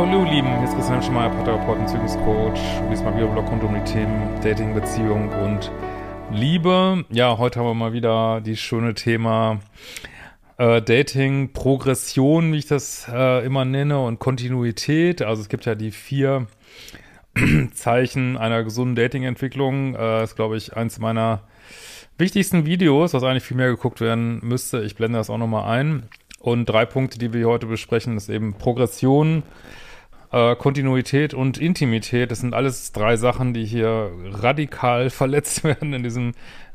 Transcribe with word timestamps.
hallo 0.00 0.24
Lieben, 0.24 0.48
hier 0.56 0.64
ist 0.66 0.74
Christian 0.74 1.02
Schmeier, 1.02 1.28
Paartherapeut 1.28 1.76
und 1.76 1.84
Beziehungscoach. 1.84 2.58
Diesmal 2.90 3.14
wieder 3.18 3.26
Blog 3.26 3.50
rund 3.50 3.62
um 3.62 3.74
die 3.74 3.84
Themen 3.84 4.40
Dating, 4.42 4.72
Beziehung 4.72 5.28
und 5.28 5.70
Liebe. 6.32 7.04
Ja, 7.10 7.36
heute 7.36 7.60
haben 7.60 7.66
wir 7.66 7.74
mal 7.74 7.92
wieder 7.92 8.40
die 8.40 8.56
schöne 8.56 8.94
Thema 8.94 9.60
äh, 10.56 10.80
Dating, 10.80 11.52
Progression, 11.52 12.50
wie 12.54 12.56
ich 12.56 12.66
das 12.66 13.10
äh, 13.12 13.44
immer 13.44 13.66
nenne, 13.66 14.02
und 14.02 14.18
Kontinuität. 14.18 15.20
Also 15.20 15.42
es 15.42 15.50
gibt 15.50 15.66
ja 15.66 15.74
die 15.74 15.90
vier 15.90 16.46
Zeichen 17.74 18.38
einer 18.38 18.64
gesunden 18.64 18.96
Dating-Entwicklung. 18.96 19.96
Äh, 19.96 20.24
ist, 20.24 20.34
glaube 20.34 20.56
ich, 20.56 20.74
eins 20.74 20.98
meiner 20.98 21.42
wichtigsten 22.16 22.64
Videos, 22.64 23.12
was 23.12 23.22
eigentlich 23.22 23.44
viel 23.44 23.58
mehr 23.58 23.68
geguckt 23.68 24.00
werden 24.00 24.40
müsste. 24.42 24.80
Ich 24.80 24.96
blende 24.96 25.18
das 25.18 25.28
auch 25.28 25.36
nochmal 25.36 25.70
ein. 25.78 26.04
Und 26.38 26.64
drei 26.64 26.86
Punkte, 26.86 27.18
die 27.18 27.34
wir 27.34 27.46
heute 27.46 27.66
besprechen, 27.66 28.16
ist 28.16 28.30
eben 28.30 28.54
Progression, 28.54 29.42
äh, 30.32 30.54
Kontinuität 30.56 31.34
und 31.34 31.58
Intimität. 31.58 32.30
Das 32.30 32.40
sind 32.40 32.54
alles 32.54 32.92
drei 32.92 33.16
Sachen, 33.16 33.54
die 33.54 33.64
hier 33.64 34.10
radikal 34.24 35.10
verletzt 35.10 35.64
werden 35.64 35.92
in 35.92 36.02
diesem 36.02 36.32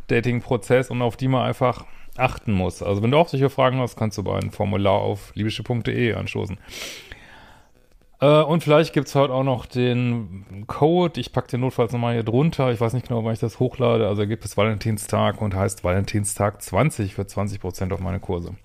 Dating-Prozess 0.08 0.90
und 0.90 1.02
auf 1.02 1.18
die 1.18 1.28
man 1.28 1.46
einfach 1.46 1.86
achten 2.18 2.54
muss. 2.54 2.82
Also 2.82 3.04
wenn 3.04 3.12
du 3.12 3.18
auch 3.18 3.28
solche 3.28 3.50
Fragen 3.50 3.80
hast, 3.80 3.98
kannst 3.98 4.18
du 4.18 4.24
bei 4.24 4.38
einem 4.38 4.52
Formular 4.52 5.02
auf 5.02 5.32
libysche.de 5.36 6.14
anstoßen. 6.14 6.58
Äh, 8.22 8.42
und 8.44 8.64
vielleicht 8.64 8.94
gibt 8.94 9.08
es 9.08 9.16
heute 9.16 9.34
auch 9.34 9.44
noch 9.44 9.66
den 9.66 10.66
Code. 10.68 11.20
Ich 11.20 11.32
packe 11.32 11.50
den 11.50 11.62
notfalls 11.62 11.92
nochmal 11.92 12.14
hier 12.14 12.24
drunter. 12.24 12.72
Ich 12.72 12.80
weiß 12.80 12.94
nicht 12.94 13.08
genau, 13.08 13.24
wann 13.24 13.34
ich 13.34 13.40
das 13.40 13.60
hochlade. 13.60 14.08
Also 14.08 14.26
gibt 14.28 14.46
es 14.46 14.56
Valentinstag 14.56 15.42
und 15.42 15.56
heißt 15.56 15.84
Valentinstag 15.84 16.62
20 16.62 17.16
für 17.16 17.24
20% 17.24 17.94
auf 17.94 18.00
meine 18.00 18.20
Kurse. 18.20 18.56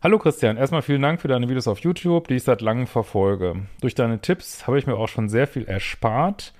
Hallo 0.00 0.20
Christian, 0.20 0.56
erstmal 0.56 0.82
vielen 0.82 1.02
Dank 1.02 1.20
für 1.20 1.26
deine 1.26 1.48
Videos 1.48 1.66
auf 1.66 1.80
YouTube, 1.80 2.28
die 2.28 2.36
ich 2.36 2.44
seit 2.44 2.60
langem 2.60 2.86
verfolge. 2.86 3.66
Durch 3.80 3.96
deine 3.96 4.20
Tipps 4.20 4.68
habe 4.68 4.78
ich 4.78 4.86
mir 4.86 4.94
auch 4.94 5.08
schon 5.08 5.28
sehr 5.28 5.48
viel 5.48 5.64
erspart, 5.64 6.52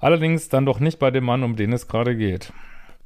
allerdings 0.00 0.50
dann 0.50 0.66
doch 0.66 0.80
nicht 0.80 0.98
bei 0.98 1.10
dem 1.10 1.24
Mann, 1.24 1.44
um 1.44 1.56
den 1.56 1.72
es 1.72 1.88
gerade 1.88 2.14
geht. 2.14 2.52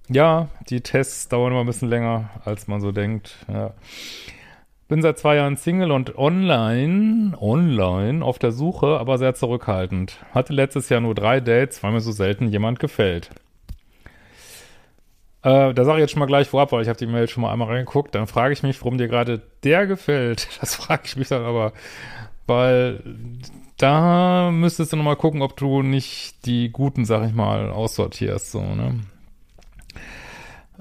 Ja, 0.08 0.48
die 0.68 0.80
Tests 0.80 1.28
dauern 1.28 1.52
immer 1.52 1.60
ein 1.60 1.66
bisschen 1.66 1.88
länger, 1.88 2.28
als 2.44 2.66
man 2.66 2.80
so 2.80 2.90
denkt. 2.90 3.36
Ja. 3.46 3.72
Bin 4.88 5.00
seit 5.00 5.16
zwei 5.16 5.36
Jahren 5.36 5.56
Single 5.56 5.92
und 5.92 6.18
online, 6.18 7.38
online 7.40 8.24
auf 8.24 8.40
der 8.40 8.50
Suche, 8.50 8.98
aber 8.98 9.16
sehr 9.16 9.34
zurückhaltend. 9.34 10.18
Hatte 10.34 10.54
letztes 10.54 10.88
Jahr 10.88 11.02
nur 11.02 11.14
drei 11.14 11.38
Dates, 11.38 11.84
weil 11.84 11.92
mir 11.92 12.00
so 12.00 12.10
selten 12.10 12.48
jemand 12.48 12.80
gefällt. 12.80 13.30
Äh, 15.42 15.72
da 15.72 15.84
sage 15.84 15.98
ich 15.98 16.02
jetzt 16.02 16.10
schon 16.10 16.20
mal 16.20 16.26
gleich 16.26 16.48
vorab, 16.48 16.72
weil 16.72 16.82
ich 16.82 16.88
habe 16.88 16.98
die 16.98 17.06
Mail 17.06 17.28
schon 17.28 17.42
mal 17.42 17.52
einmal 17.52 17.68
reingeguckt. 17.68 18.14
Dann 18.14 18.26
frage 18.26 18.52
ich 18.52 18.62
mich, 18.62 18.80
warum 18.80 18.98
dir 18.98 19.08
gerade 19.08 19.42
der 19.62 19.86
gefällt. 19.86 20.48
Das 20.60 20.74
frage 20.74 21.02
ich 21.04 21.16
mich 21.16 21.28
dann 21.28 21.44
aber, 21.44 21.72
weil 22.46 23.00
da 23.76 24.50
müsstest 24.50 24.92
du 24.92 24.96
nochmal 24.96 25.16
gucken, 25.16 25.42
ob 25.42 25.56
du 25.56 25.82
nicht 25.82 26.44
die 26.46 26.70
guten, 26.70 27.04
sag 27.04 27.26
ich 27.28 27.34
mal, 27.34 27.70
aussortierst, 27.70 28.50
so, 28.50 28.60
ne? 28.60 29.00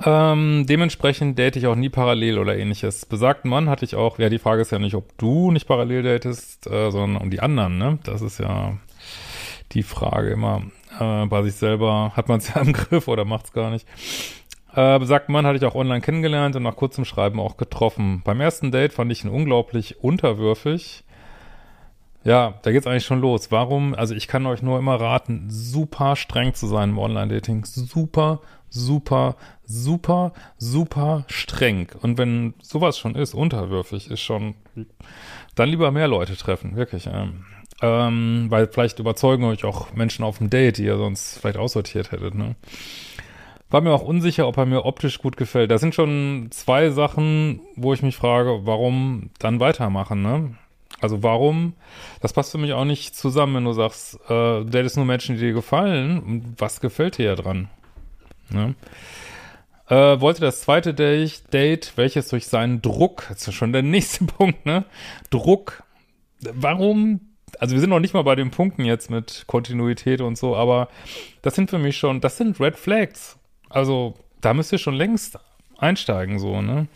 Ähm, 0.03 0.65
dementsprechend 0.67 1.39
date 1.39 1.55
ich 1.55 1.65
auch 1.65 1.75
nie 1.75 1.89
parallel 1.89 2.37
oder 2.37 2.55
ähnliches. 2.55 3.05
Besagten 3.05 3.49
Mann 3.49 3.67
hatte 3.67 3.83
ich 3.83 3.95
auch, 3.95 4.19
ja, 4.19 4.29
die 4.29 4.37
Frage 4.37 4.61
ist 4.61 4.71
ja 4.71 4.77
nicht, 4.77 4.93
ob 4.95 5.17
du 5.17 5.51
nicht 5.51 5.67
parallel 5.67 6.03
datest, 6.03 6.67
äh, 6.67 6.91
sondern 6.91 7.21
um 7.21 7.31
die 7.31 7.39
anderen, 7.39 7.77
ne? 7.77 7.97
Das 8.03 8.21
ist 8.21 8.39
ja 8.39 8.77
die 9.71 9.83
Frage 9.83 10.29
immer. 10.29 10.63
Äh, 10.99 11.25
bei 11.25 11.41
sich 11.43 11.55
selber 11.55 12.11
hat 12.15 12.27
man 12.27 12.39
es 12.39 12.53
ja 12.53 12.61
im 12.61 12.73
Griff 12.73 13.07
oder 13.07 13.25
macht 13.25 13.45
es 13.45 13.53
gar 13.53 13.71
nicht. 13.71 13.87
Äh, 14.77 14.99
besagten 14.99 15.33
Mann 15.33 15.47
hatte 15.47 15.57
ich 15.57 15.65
auch 15.65 15.73
online 15.73 16.01
kennengelernt 16.01 16.55
und 16.55 16.61
nach 16.61 16.75
kurzem 16.75 17.03
Schreiben 17.03 17.39
auch 17.39 17.57
getroffen. 17.57 18.21
Beim 18.23 18.39
ersten 18.39 18.71
Date 18.71 18.93
fand 18.93 19.11
ich 19.11 19.23
ihn 19.23 19.31
unglaublich 19.31 20.03
unterwürfig. 20.03 21.03
Ja, 22.23 22.59
da 22.61 22.71
geht's 22.71 22.85
eigentlich 22.85 23.05
schon 23.05 23.19
los. 23.19 23.51
Warum? 23.51 23.95
Also 23.95 24.13
ich 24.13 24.27
kann 24.27 24.45
euch 24.45 24.61
nur 24.61 24.77
immer 24.77 25.01
raten, 25.01 25.47
super 25.49 26.15
streng 26.15 26.53
zu 26.53 26.67
sein 26.67 26.91
im 26.91 26.99
Online-Dating. 26.99 27.65
Super, 27.65 28.39
super, 28.69 29.35
super, 29.65 30.31
super 30.59 31.25
streng. 31.27 31.87
Und 32.03 32.19
wenn 32.19 32.53
sowas 32.61 32.99
schon 32.99 33.15
ist, 33.15 33.33
unterwürfig, 33.33 34.11
ist 34.11 34.21
schon, 34.21 34.53
dann 35.55 35.69
lieber 35.69 35.89
mehr 35.89 36.07
Leute 36.07 36.37
treffen, 36.37 36.75
wirklich. 36.75 37.07
Ähm, 37.11 37.45
ähm, 37.81 38.45
weil 38.49 38.67
vielleicht 38.67 38.99
überzeugen 38.99 39.45
euch 39.45 39.63
auch 39.63 39.93
Menschen 39.93 40.23
auf 40.23 40.37
dem 40.37 40.51
Date, 40.51 40.77
die 40.77 40.83
ihr 40.83 40.97
sonst 40.97 41.39
vielleicht 41.39 41.57
aussortiert 41.57 42.11
hättet, 42.11 42.35
ne? 42.35 42.55
War 43.69 43.81
mir 43.81 43.91
auch 43.91 44.01
unsicher, 44.01 44.47
ob 44.47 44.57
er 44.57 44.65
mir 44.65 44.85
optisch 44.85 45.19
gut 45.19 45.35
gefällt. 45.35 45.71
Da 45.71 45.77
sind 45.77 45.93
schon 45.93 46.47
zwei 46.51 46.89
Sachen, 46.89 47.59
wo 47.75 47.93
ich 47.93 48.01
mich 48.01 48.15
frage, 48.15 48.61
warum 48.63 49.29
dann 49.39 49.59
weitermachen, 49.59 50.21
ne? 50.21 50.55
Also 50.99 51.21
warum, 51.21 51.73
das 52.21 52.33
passt 52.33 52.51
für 52.51 52.57
mich 52.57 52.73
auch 52.73 52.85
nicht 52.85 53.15
zusammen, 53.15 53.55
wenn 53.55 53.65
du 53.65 53.73
sagst, 53.73 54.15
äh, 54.29 54.63
datest 54.63 54.95
nur 54.95 55.05
Menschen, 55.05 55.35
die 55.35 55.41
dir 55.41 55.53
gefallen. 55.53 56.19
Und 56.19 56.55
was 56.57 56.81
gefällt 56.81 57.17
dir 57.17 57.25
ja 57.25 57.35
dran? 57.35 57.69
Ne? 58.49 58.73
Äh, 59.89 60.19
wollte 60.19 60.41
das 60.41 60.61
zweite 60.61 60.95
Date, 60.95 61.53
Date, 61.53 61.93
welches 61.97 62.29
durch 62.29 62.47
seinen 62.47 62.81
Druck, 62.81 63.25
das 63.29 63.47
ist 63.47 63.53
schon 63.53 63.73
der 63.73 63.83
nächste 63.83 64.25
Punkt, 64.25 64.65
ne? 64.65 64.85
Druck. 65.29 65.83
Warum 66.41 67.21
also 67.59 67.73
wir 67.73 67.79
sind 67.79 67.89
noch 67.89 67.99
nicht 67.99 68.13
mal 68.13 68.23
bei 68.23 68.35
den 68.35 68.51
Punkten 68.51 68.85
jetzt 68.85 69.09
mit 69.09 69.45
Kontinuität 69.47 70.21
und 70.21 70.37
so, 70.37 70.55
aber 70.55 70.89
das 71.41 71.55
sind 71.55 71.69
für 71.69 71.79
mich 71.79 71.97
schon, 71.97 72.21
das 72.21 72.37
sind 72.37 72.59
Red 72.59 72.75
Flags. 72.75 73.37
Also, 73.69 74.15
da 74.41 74.53
müsst 74.53 74.71
ihr 74.71 74.77
schon 74.77 74.95
längst 74.95 75.39
einsteigen, 75.77 76.39
so, 76.39 76.61
ne? 76.61 76.87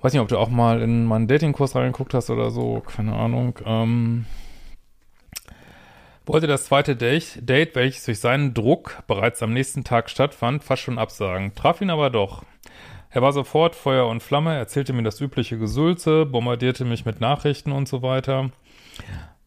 Weiß 0.00 0.12
nicht, 0.12 0.22
ob 0.22 0.28
du 0.28 0.38
auch 0.38 0.48
mal 0.48 0.82
in 0.82 1.04
meinen 1.04 1.28
Datingkurs 1.28 1.76
reingeguckt 1.76 2.12
hast 2.14 2.28
oder 2.30 2.50
so, 2.50 2.80
keine 2.80 3.14
Ahnung. 3.14 3.58
Ähm, 3.64 4.26
wollte 6.26 6.46
das 6.46 6.64
zweite 6.64 6.96
Date, 6.96 7.48
Date, 7.48 7.74
welches 7.74 8.04
durch 8.04 8.18
seinen 8.18 8.54
Druck 8.54 9.02
bereits 9.06 9.42
am 9.42 9.52
nächsten 9.52 9.84
Tag 9.84 10.10
stattfand, 10.10 10.64
fast 10.64 10.82
schon 10.82 10.98
absagen. 10.98 11.54
Traf 11.54 11.80
ihn 11.80 11.90
aber 11.90 12.10
doch. 12.10 12.44
Er 13.10 13.22
war 13.22 13.32
sofort 13.32 13.76
Feuer 13.76 14.06
und 14.08 14.22
Flamme, 14.22 14.56
erzählte 14.56 14.92
mir 14.92 15.02
das 15.02 15.20
übliche 15.20 15.58
Gesülze, 15.58 16.24
bombardierte 16.24 16.84
mich 16.84 17.04
mit 17.04 17.20
Nachrichten 17.20 17.70
und 17.70 17.86
so 17.86 18.02
weiter. 18.02 18.50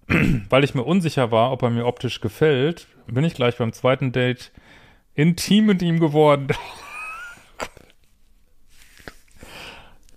Weil 0.08 0.64
ich 0.64 0.76
mir 0.76 0.84
unsicher 0.84 1.32
war, 1.32 1.52
ob 1.52 1.64
er 1.64 1.70
mir 1.70 1.86
optisch 1.86 2.22
gefällt, 2.22 2.88
bin 3.08 3.24
ich 3.24 3.34
gleich 3.34 3.58
beim 3.58 3.74
zweiten 3.74 4.12
Date 4.12 4.52
intim 5.16 5.66
mit 5.66 5.82
ihm 5.82 6.00
geworden. 6.00 6.48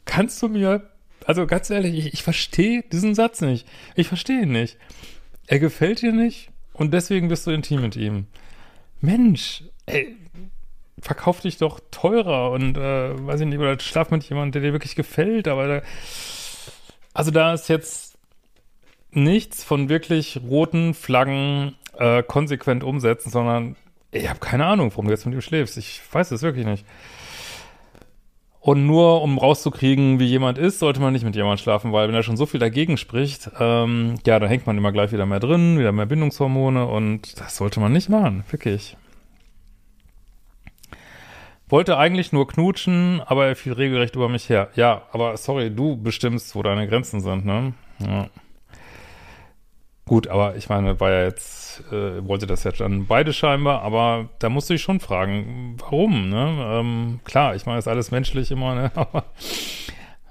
Kannst 0.04 0.42
du 0.42 0.48
mir, 0.48 0.90
also 1.24 1.46
ganz 1.46 1.70
ehrlich, 1.70 1.94
ich, 1.94 2.12
ich 2.14 2.22
verstehe 2.22 2.82
diesen 2.82 3.14
Satz 3.14 3.40
nicht. 3.40 3.66
Ich 3.94 4.08
verstehe 4.08 4.42
ihn 4.42 4.52
nicht. 4.52 4.76
Er 5.46 5.58
gefällt 5.58 6.02
dir 6.02 6.12
nicht 6.12 6.50
und 6.72 6.92
deswegen 6.92 7.28
bist 7.28 7.46
du 7.46 7.50
intim 7.50 7.80
mit 7.80 7.96
ihm. 7.96 8.26
Mensch, 9.00 9.64
ey, 9.86 10.16
verkauf 11.00 11.40
dich 11.40 11.58
doch 11.58 11.80
teurer 11.90 12.50
und 12.50 12.76
äh, 12.76 13.26
weiß 13.26 13.40
ich 13.40 13.46
nicht, 13.46 13.58
oder 13.58 13.78
schlaf 13.78 14.10
mit 14.10 14.24
jemandem, 14.24 14.52
der 14.60 14.70
dir 14.70 14.74
wirklich 14.74 14.96
gefällt, 14.96 15.46
aber 15.46 15.68
da, 15.68 15.82
also 17.14 17.30
da 17.30 17.54
ist 17.54 17.68
jetzt 17.68 18.18
nichts 19.10 19.64
von 19.64 19.88
wirklich 19.88 20.40
roten 20.42 20.94
Flaggen 20.94 21.76
äh, 21.98 22.22
konsequent 22.22 22.84
umsetzen, 22.84 23.30
sondern 23.30 23.76
ich 24.10 24.28
habe 24.28 24.40
keine 24.40 24.66
Ahnung, 24.66 24.90
warum 24.90 25.06
du 25.06 25.12
jetzt 25.12 25.26
mit 25.26 25.34
ihm 25.34 25.40
schläfst. 25.40 25.76
Ich 25.76 26.00
weiß 26.10 26.30
es 26.30 26.42
wirklich 26.42 26.66
nicht. 26.66 26.84
Und 28.60 28.86
nur 28.86 29.22
um 29.22 29.38
rauszukriegen, 29.38 30.18
wie 30.18 30.26
jemand 30.26 30.58
ist, 30.58 30.78
sollte 30.78 31.00
man 31.00 31.12
nicht 31.12 31.24
mit 31.24 31.36
jemandem 31.36 31.62
schlafen, 31.62 31.92
weil 31.92 32.08
wenn 32.08 32.14
er 32.14 32.22
schon 32.22 32.36
so 32.36 32.44
viel 32.44 32.60
dagegen 32.60 32.96
spricht, 32.96 33.50
ähm, 33.58 34.16
ja, 34.26 34.38
dann 34.38 34.48
hängt 34.48 34.66
man 34.66 34.76
immer 34.76 34.92
gleich 34.92 35.12
wieder 35.12 35.26
mehr 35.26 35.40
drin, 35.40 35.78
wieder 35.78 35.92
mehr 35.92 36.06
Bindungshormone 36.06 36.86
und 36.86 37.40
das 37.40 37.56
sollte 37.56 37.80
man 37.80 37.92
nicht 37.92 38.08
machen, 38.08 38.44
wirklich. 38.50 38.96
Wollte 41.68 41.98
eigentlich 41.98 42.32
nur 42.32 42.48
knutschen, 42.48 43.22
aber 43.24 43.46
er 43.46 43.56
fiel 43.56 43.74
regelrecht 43.74 44.16
über 44.16 44.28
mich 44.28 44.48
her. 44.48 44.68
Ja, 44.74 45.02
aber 45.12 45.36
sorry, 45.36 45.70
du 45.70 45.96
bestimmst, 45.96 46.54
wo 46.54 46.62
deine 46.62 46.88
Grenzen 46.88 47.20
sind, 47.20 47.44
ne? 47.44 47.74
Ja. 48.00 48.28
Gut, 50.08 50.26
aber 50.26 50.56
ich 50.56 50.70
meine, 50.70 50.98
war 51.00 51.10
ja 51.10 51.24
jetzt, 51.24 51.84
äh, 51.92 52.26
wollte 52.26 52.46
das 52.46 52.64
ja 52.64 52.72
dann 52.72 53.06
beide 53.06 53.34
scheinbar, 53.34 53.82
aber 53.82 54.30
da 54.38 54.48
musste 54.48 54.72
ich 54.72 54.80
schon 54.80 55.00
fragen, 55.00 55.76
warum, 55.78 56.30
ne? 56.30 56.80
Ähm, 56.80 57.20
klar, 57.24 57.54
ich 57.54 57.66
meine, 57.66 57.78
ist 57.78 57.88
alles 57.88 58.10
menschlich 58.10 58.50
immer, 58.50 58.74
ne? 58.74 58.90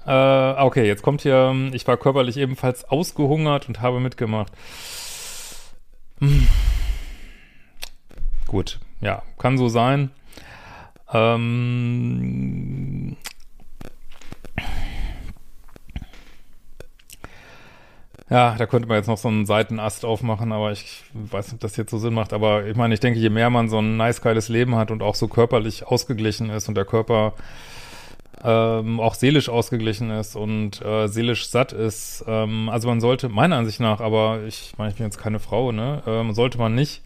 Äh, 0.06 0.62
okay, 0.62 0.86
jetzt 0.86 1.02
kommt 1.02 1.20
hier, 1.20 1.54
ich 1.72 1.86
war 1.86 1.98
körperlich 1.98 2.38
ebenfalls 2.38 2.82
ausgehungert 2.86 3.68
und 3.68 3.82
habe 3.82 4.00
mitgemacht. 4.00 4.50
Hm. 6.20 6.48
Gut, 8.46 8.78
ja, 9.02 9.22
kann 9.36 9.58
so 9.58 9.68
sein. 9.68 10.10
Ähm, 11.12 12.87
Ja, 18.30 18.56
da 18.58 18.66
könnte 18.66 18.88
man 18.88 18.98
jetzt 18.98 19.06
noch 19.06 19.16
so 19.16 19.28
einen 19.28 19.46
Seitenast 19.46 20.04
aufmachen, 20.04 20.52
aber 20.52 20.70
ich 20.72 21.02
weiß 21.14 21.46
nicht, 21.46 21.54
ob 21.54 21.60
das 21.60 21.76
jetzt 21.76 21.90
so 21.90 21.98
Sinn 21.98 22.12
macht. 22.12 22.34
Aber 22.34 22.66
ich 22.66 22.76
meine, 22.76 22.92
ich 22.92 23.00
denke, 23.00 23.18
je 23.18 23.30
mehr 23.30 23.48
man 23.48 23.70
so 23.70 23.78
ein 23.78 23.96
nice, 23.96 24.20
geiles 24.20 24.48
Leben 24.48 24.76
hat 24.76 24.90
und 24.90 25.02
auch 25.02 25.14
so 25.14 25.28
körperlich 25.28 25.86
ausgeglichen 25.86 26.50
ist 26.50 26.68
und 26.68 26.74
der 26.74 26.84
Körper 26.84 27.32
ähm, 28.44 29.00
auch 29.00 29.14
seelisch 29.14 29.48
ausgeglichen 29.48 30.10
ist 30.10 30.36
und 30.36 30.82
äh, 30.82 31.08
seelisch 31.08 31.48
satt 31.48 31.72
ist. 31.72 32.24
Ähm, 32.28 32.68
also 32.68 32.88
man 32.88 33.00
sollte, 33.00 33.28
meiner 33.30 33.56
Ansicht 33.56 33.80
nach, 33.80 34.00
aber 34.00 34.42
ich 34.46 34.74
meine, 34.76 34.90
ich 34.90 34.96
bin 34.96 35.06
jetzt 35.06 35.18
keine 35.18 35.40
Frau, 35.40 35.72
ne, 35.72 36.02
ähm, 36.06 36.34
sollte 36.34 36.58
man 36.58 36.74
nicht, 36.74 37.02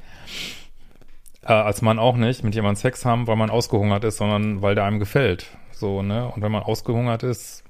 äh, 1.43 1.53
als 1.53 1.83
Mann 1.83 1.99
auch 1.99 2.17
nicht, 2.17 2.45
mit 2.45 2.55
jemandem 2.55 2.81
Sex 2.81 3.05
haben, 3.05 3.27
weil 3.27 3.37
man 3.37 3.51
ausgehungert 3.51 4.05
ist, 4.05 4.17
sondern 4.19 4.61
weil 4.61 4.75
der 4.75 4.85
einem 4.85 4.99
gefällt. 4.99 5.47
So, 5.71 6.03
ne? 6.03 6.29
Und 6.29 6.43
wenn 6.43 6.53
man 6.53 6.63
ausgehungert 6.63 7.23
ist, 7.23 7.65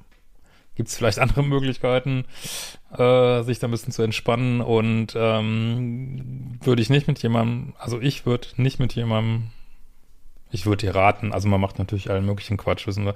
gibt 0.74 0.88
es 0.88 0.96
vielleicht 0.96 1.18
andere 1.18 1.42
Möglichkeiten, 1.42 2.24
äh, 2.96 3.42
sich 3.42 3.58
da 3.58 3.68
ein 3.68 3.70
bisschen 3.70 3.92
zu 3.92 4.02
entspannen 4.02 4.60
und 4.60 5.14
ähm, 5.16 6.58
würde 6.62 6.82
ich 6.82 6.90
nicht 6.90 7.08
mit 7.08 7.22
jemandem, 7.22 7.74
also 7.78 8.00
ich 8.00 8.26
würde 8.26 8.48
nicht 8.56 8.78
mit 8.78 8.94
jemandem 8.94 9.50
ich 10.52 10.66
würde 10.66 10.86
dir 10.86 10.94
raten, 10.94 11.32
also 11.32 11.48
man 11.48 11.60
macht 11.60 11.78
natürlich 11.78 12.10
allen 12.10 12.26
möglichen 12.26 12.58
Quatsch, 12.58 12.86
wissen 12.86 13.06
wir. 13.06 13.14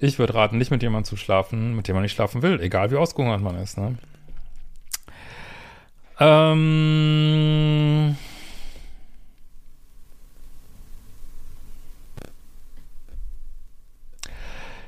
Ich 0.00 0.18
würde 0.18 0.34
raten, 0.34 0.58
nicht 0.58 0.70
mit 0.70 0.82
jemandem 0.82 1.06
zu 1.06 1.16
schlafen, 1.16 1.74
mit 1.74 1.88
dem 1.88 1.94
man 1.94 2.02
nicht 2.02 2.12
schlafen 2.12 2.42
will, 2.42 2.60
egal 2.60 2.90
wie 2.90 2.96
ausgehungert 2.96 3.40
man 3.40 3.56
ist, 3.56 3.78
ne? 3.78 3.96
Ähm. 6.20 8.16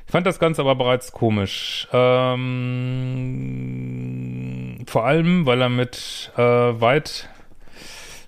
Ich 0.05 0.11
fand 0.11 0.25
das 0.25 0.39
Ganze 0.39 0.61
aber 0.61 0.75
bereits 0.75 1.11
komisch. 1.11 1.87
Ähm, 1.91 3.86
vor 4.89 5.05
allem, 5.05 5.45
weil 5.45 5.61
er 5.61 5.69
mit 5.69 6.31
äh, 6.37 6.41
weit 6.41 7.29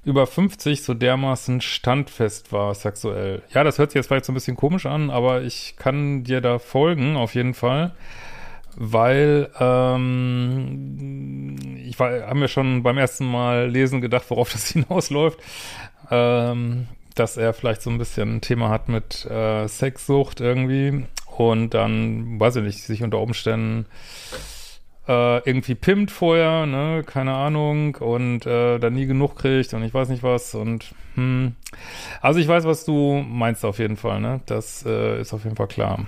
über 0.06 0.26
50 0.26 0.84
so 0.84 0.94
dermaßen 0.94 1.62
standfest 1.62 2.52
war 2.52 2.74
sexuell. 2.74 3.42
Ja, 3.54 3.64
das 3.64 3.78
hört 3.78 3.92
sich 3.92 3.96
jetzt 3.98 4.08
vielleicht 4.08 4.26
so 4.26 4.32
ein 4.32 4.36
bisschen 4.36 4.56
komisch 4.56 4.86
an, 4.86 5.10
aber 5.10 5.42
ich 5.42 5.76
kann 5.78 6.24
dir 6.24 6.42
da 6.42 6.60
folgen, 6.60 7.16
auf 7.16 7.36
jeden 7.36 7.54
Fall. 7.54 7.94
Weil 8.76 9.50
ähm, 9.60 11.56
ich 11.86 12.00
war, 12.00 12.28
haben 12.28 12.40
wir 12.40 12.48
schon 12.48 12.84
beim 12.84 12.98
ersten 12.98 13.26
Mal 13.26 13.70
lesen 13.70 14.00
gedacht, 14.00 14.26
worauf 14.30 14.52
das 14.54 14.70
hinausläuft. 14.70 15.40
Ähm, 16.12 16.88
dass 17.16 17.38
er 17.38 17.54
vielleicht 17.54 17.82
so 17.82 17.90
ein 17.90 17.98
bisschen 17.98 18.38
ein 18.38 18.42
Thema 18.42 18.70
hat 18.70 18.88
mit 18.88 19.26
äh, 19.26 19.68
Sexsucht 19.68 20.40
irgendwie 20.40 21.06
und 21.38 21.74
dann, 21.74 22.40
weiß 22.40 22.58
ich 22.58 22.64
nicht, 22.64 22.84
sich 22.84 23.04
unter 23.04 23.20
Umständen 23.20 23.86
äh, 25.10 25.40
irgendwie 25.40 25.76
pimmt 25.76 26.12
vorher, 26.12 26.68
ne, 26.68 27.04
keine 27.06 27.34
Ahnung, 27.34 27.96
und 27.96 28.46
äh, 28.46 28.78
dann 28.78 28.94
nie 28.94 29.08
genug 29.08 29.36
kriegt 29.36 29.74
und 29.74 29.84
ich 29.84 29.94
weiß 29.94 30.10
nicht 30.10 30.22
was 30.22 30.54
und 30.54 30.94
hm. 31.16 31.56
Also 32.22 32.40
ich 32.40 32.48
weiß, 32.48 32.66
was 32.66 32.86
du 32.86 33.26
meinst 33.28 33.66
auf 33.66 33.80
jeden 33.80 33.98
Fall, 33.98 34.22
ne? 34.22 34.42
Das 34.46 34.86
äh, 34.86 35.20
ist 35.20 35.34
auf 35.34 35.44
jeden 35.44 35.56
Fall 35.56 35.68
klar. 35.68 36.06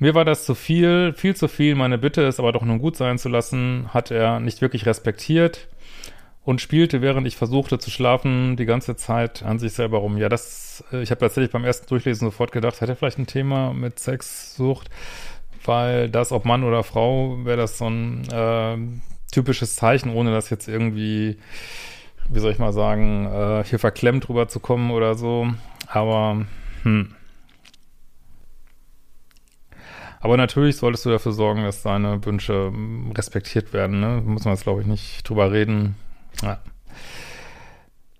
Mir 0.00 0.14
war 0.14 0.24
das 0.24 0.44
zu 0.44 0.54
viel, 0.54 1.12
viel 1.14 1.34
zu 1.34 1.48
viel. 1.48 1.74
Meine 1.74 1.98
Bitte 1.98 2.22
ist 2.22 2.38
aber 2.38 2.52
doch 2.52 2.62
nun 2.62 2.78
gut 2.78 2.96
sein 2.96 3.18
zu 3.18 3.28
lassen, 3.28 3.88
hat 3.92 4.10
er 4.10 4.40
nicht 4.40 4.60
wirklich 4.60 4.86
respektiert 4.86 5.68
und 6.44 6.60
spielte, 6.60 7.02
während 7.02 7.26
ich 7.26 7.36
versuchte 7.36 7.78
zu 7.78 7.90
schlafen, 7.90 8.56
die 8.56 8.64
ganze 8.64 8.96
Zeit 8.96 9.42
an 9.42 9.58
sich 9.58 9.72
selber 9.72 9.98
rum. 9.98 10.16
Ja, 10.16 10.28
das, 10.28 10.84
äh, 10.92 11.02
ich 11.02 11.10
habe 11.10 11.20
tatsächlich 11.20 11.52
beim 11.52 11.64
ersten 11.64 11.86
Durchlesen 11.86 12.26
sofort 12.26 12.52
gedacht, 12.52 12.80
hat 12.80 12.88
er 12.88 12.96
vielleicht 12.96 13.18
ein 13.18 13.26
Thema 13.26 13.72
mit 13.74 13.98
Sexsucht? 13.98 14.88
Weil 15.64 16.08
das, 16.08 16.32
ob 16.32 16.44
Mann 16.44 16.64
oder 16.64 16.84
Frau, 16.84 17.44
wäre 17.44 17.58
das 17.58 17.78
so 17.78 17.88
ein 17.88 18.28
äh, 18.30 18.76
typisches 19.30 19.76
Zeichen, 19.76 20.10
ohne 20.10 20.30
das 20.30 20.50
jetzt 20.50 20.68
irgendwie, 20.68 21.36
wie 22.30 22.40
soll 22.40 22.52
ich 22.52 22.58
mal 22.58 22.72
sagen, 22.72 23.26
äh, 23.26 23.64
hier 23.64 23.78
verklemmt 23.78 24.28
rüberzukommen 24.28 24.90
oder 24.90 25.14
so. 25.14 25.48
Aber, 25.86 26.46
hm. 26.82 27.14
Aber 30.20 30.36
natürlich 30.36 30.76
solltest 30.76 31.04
du 31.04 31.10
dafür 31.10 31.32
sorgen, 31.32 31.62
dass 31.62 31.82
deine 31.82 32.24
Wünsche 32.24 32.72
respektiert 33.16 33.72
werden. 33.72 34.00
Ne? 34.00 34.22
Muss 34.24 34.44
man 34.44 34.54
jetzt, 34.54 34.64
glaube 34.64 34.80
ich, 34.80 34.86
nicht 34.86 35.28
drüber 35.28 35.52
reden. 35.52 35.94
Ja. 36.42 36.58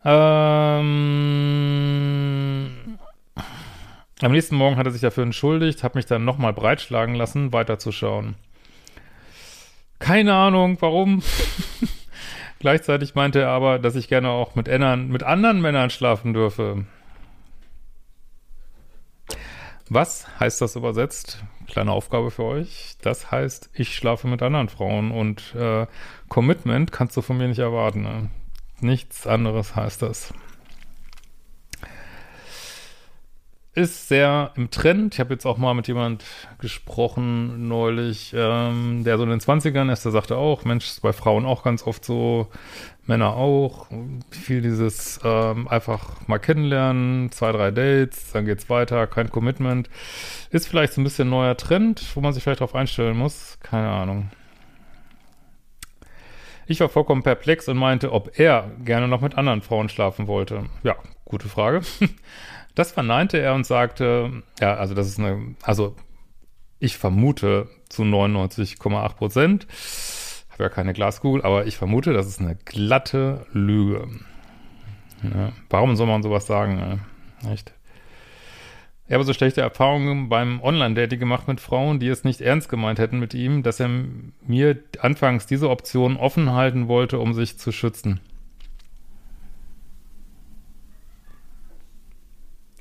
Ähm, 0.04 0.88
am 4.20 4.32
nächsten 4.32 4.56
Morgen 4.56 4.76
hat 4.76 4.86
er 4.86 4.92
sich 4.92 5.00
dafür 5.00 5.24
entschuldigt, 5.24 5.82
hat 5.84 5.94
mich 5.94 6.06
dann 6.06 6.24
nochmal 6.24 6.52
breitschlagen 6.52 7.14
lassen, 7.14 7.52
weiterzuschauen. 7.52 8.36
Keine 9.98 10.34
Ahnung, 10.34 10.76
warum. 10.80 11.22
Gleichzeitig 12.58 13.14
meinte 13.14 13.40
er 13.40 13.50
aber, 13.50 13.78
dass 13.78 13.94
ich 13.94 14.08
gerne 14.08 14.30
auch 14.30 14.54
mit, 14.54 14.66
Ennern, 14.66 15.08
mit 15.08 15.22
anderen 15.22 15.60
Männern 15.60 15.90
schlafen 15.90 16.32
dürfe. 16.34 16.84
Was 19.88 20.26
heißt 20.40 20.60
das 20.60 20.76
übersetzt? 20.76 21.42
Kleine 21.68 21.92
Aufgabe 21.92 22.30
für 22.30 22.44
euch. 22.44 22.96
Das 23.02 23.30
heißt, 23.30 23.70
ich 23.74 23.94
schlafe 23.94 24.26
mit 24.26 24.42
anderen 24.42 24.68
Frauen 24.68 25.10
und 25.10 25.54
äh, 25.54 25.86
Commitment 26.28 26.92
kannst 26.92 27.16
du 27.16 27.22
von 27.22 27.36
mir 27.36 27.48
nicht 27.48 27.58
erwarten. 27.58 28.02
Ne? 28.02 28.30
Nichts 28.80 29.26
anderes 29.26 29.76
heißt 29.76 30.02
das. 30.02 30.32
Ist 33.78 34.08
sehr 34.08 34.50
im 34.56 34.72
Trend. 34.72 35.14
Ich 35.14 35.20
habe 35.20 35.32
jetzt 35.32 35.46
auch 35.46 35.56
mal 35.56 35.72
mit 35.72 35.86
jemand 35.86 36.24
gesprochen 36.58 37.68
neulich, 37.68 38.34
ähm, 38.36 39.04
der 39.04 39.18
so 39.18 39.22
in 39.22 39.30
den 39.30 39.38
20ern 39.38 39.92
ist, 39.92 40.04
der 40.04 40.10
sagte 40.10 40.36
auch, 40.36 40.64
Mensch, 40.64 40.86
ist 40.86 41.02
bei 41.02 41.12
Frauen 41.12 41.46
auch 41.46 41.62
ganz 41.62 41.86
oft 41.86 42.04
so, 42.04 42.48
Männer 43.06 43.34
auch. 43.34 43.86
Viel 44.32 44.62
dieses 44.62 45.20
ähm, 45.22 45.68
einfach 45.68 46.26
mal 46.26 46.40
kennenlernen, 46.40 47.30
zwei, 47.30 47.52
drei 47.52 47.70
Dates, 47.70 48.32
dann 48.32 48.46
geht's 48.46 48.68
weiter, 48.68 49.06
kein 49.06 49.30
Commitment. 49.30 49.88
Ist 50.50 50.66
vielleicht 50.66 50.94
so 50.94 51.00
ein 51.00 51.04
bisschen 51.04 51.30
neuer 51.30 51.56
Trend, 51.56 52.04
wo 52.16 52.20
man 52.20 52.32
sich 52.32 52.42
vielleicht 52.42 52.60
darauf 52.60 52.74
einstellen 52.74 53.16
muss. 53.16 53.58
Keine 53.62 53.90
Ahnung. 53.90 54.28
Ich 56.66 56.80
war 56.80 56.88
vollkommen 56.88 57.22
perplex 57.22 57.68
und 57.68 57.76
meinte, 57.76 58.12
ob 58.12 58.40
er 58.40 58.72
gerne 58.84 59.06
noch 59.06 59.20
mit 59.20 59.38
anderen 59.38 59.62
Frauen 59.62 59.88
schlafen 59.88 60.26
wollte. 60.26 60.64
Ja, 60.82 60.96
gute 61.24 61.48
Frage. 61.48 61.82
Das 62.78 62.92
verneinte 62.92 63.38
er 63.38 63.54
und 63.54 63.66
sagte, 63.66 64.44
ja, 64.60 64.74
also 64.74 64.94
das 64.94 65.08
ist 65.08 65.18
eine, 65.18 65.56
also 65.62 65.96
ich 66.78 66.96
vermute 66.96 67.68
zu 67.88 68.04
99,8 68.04 69.16
Prozent, 69.16 69.66
habe 70.50 70.62
ja 70.62 70.68
keine 70.68 70.92
Glaskugel, 70.92 71.42
aber 71.42 71.66
ich 71.66 71.76
vermute, 71.76 72.12
das 72.12 72.28
ist 72.28 72.38
eine 72.38 72.54
glatte 72.54 73.44
Lüge. 73.52 74.06
Ja, 75.24 75.50
warum 75.68 75.96
soll 75.96 76.06
man 76.06 76.22
sowas 76.22 76.46
sagen? 76.46 77.00
Ja, 77.42 77.50
echt? 77.52 77.72
Er 79.08 79.14
habe 79.14 79.24
so 79.24 79.32
schlechte 79.32 79.60
Erfahrungen 79.60 80.28
beim 80.28 80.62
Online-Dating 80.62 81.18
gemacht 81.18 81.48
mit 81.48 81.60
Frauen, 81.60 81.98
die 81.98 82.06
es 82.06 82.22
nicht 82.22 82.40
ernst 82.40 82.68
gemeint 82.68 83.00
hätten 83.00 83.18
mit 83.18 83.34
ihm, 83.34 83.64
dass 83.64 83.80
er 83.80 83.90
mir 84.46 84.78
anfangs 85.00 85.46
diese 85.46 85.68
Option 85.68 86.16
offen 86.16 86.52
halten 86.52 86.86
wollte, 86.86 87.18
um 87.18 87.34
sich 87.34 87.58
zu 87.58 87.72
schützen. 87.72 88.20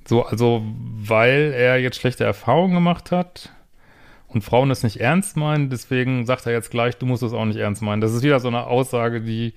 So, 0.07 0.23
also, 0.23 0.63
weil 0.65 1.53
er 1.53 1.77
jetzt 1.77 1.99
schlechte 1.99 2.23
Erfahrungen 2.23 2.75
gemacht 2.75 3.11
hat 3.11 3.51
und 4.27 4.43
Frauen 4.43 4.71
es 4.71 4.83
nicht 4.83 5.01
ernst 5.01 5.35
meinen, 5.35 5.69
deswegen 5.69 6.25
sagt 6.25 6.45
er 6.45 6.53
jetzt 6.53 6.71
gleich, 6.71 6.97
du 6.97 7.05
musst 7.05 7.23
es 7.23 7.33
auch 7.33 7.45
nicht 7.45 7.57
ernst 7.57 7.81
meinen. 7.81 8.01
Das 8.01 8.13
ist 8.13 8.23
wieder 8.23 8.39
so 8.39 8.47
eine 8.47 8.67
Aussage, 8.67 9.21
die 9.21 9.53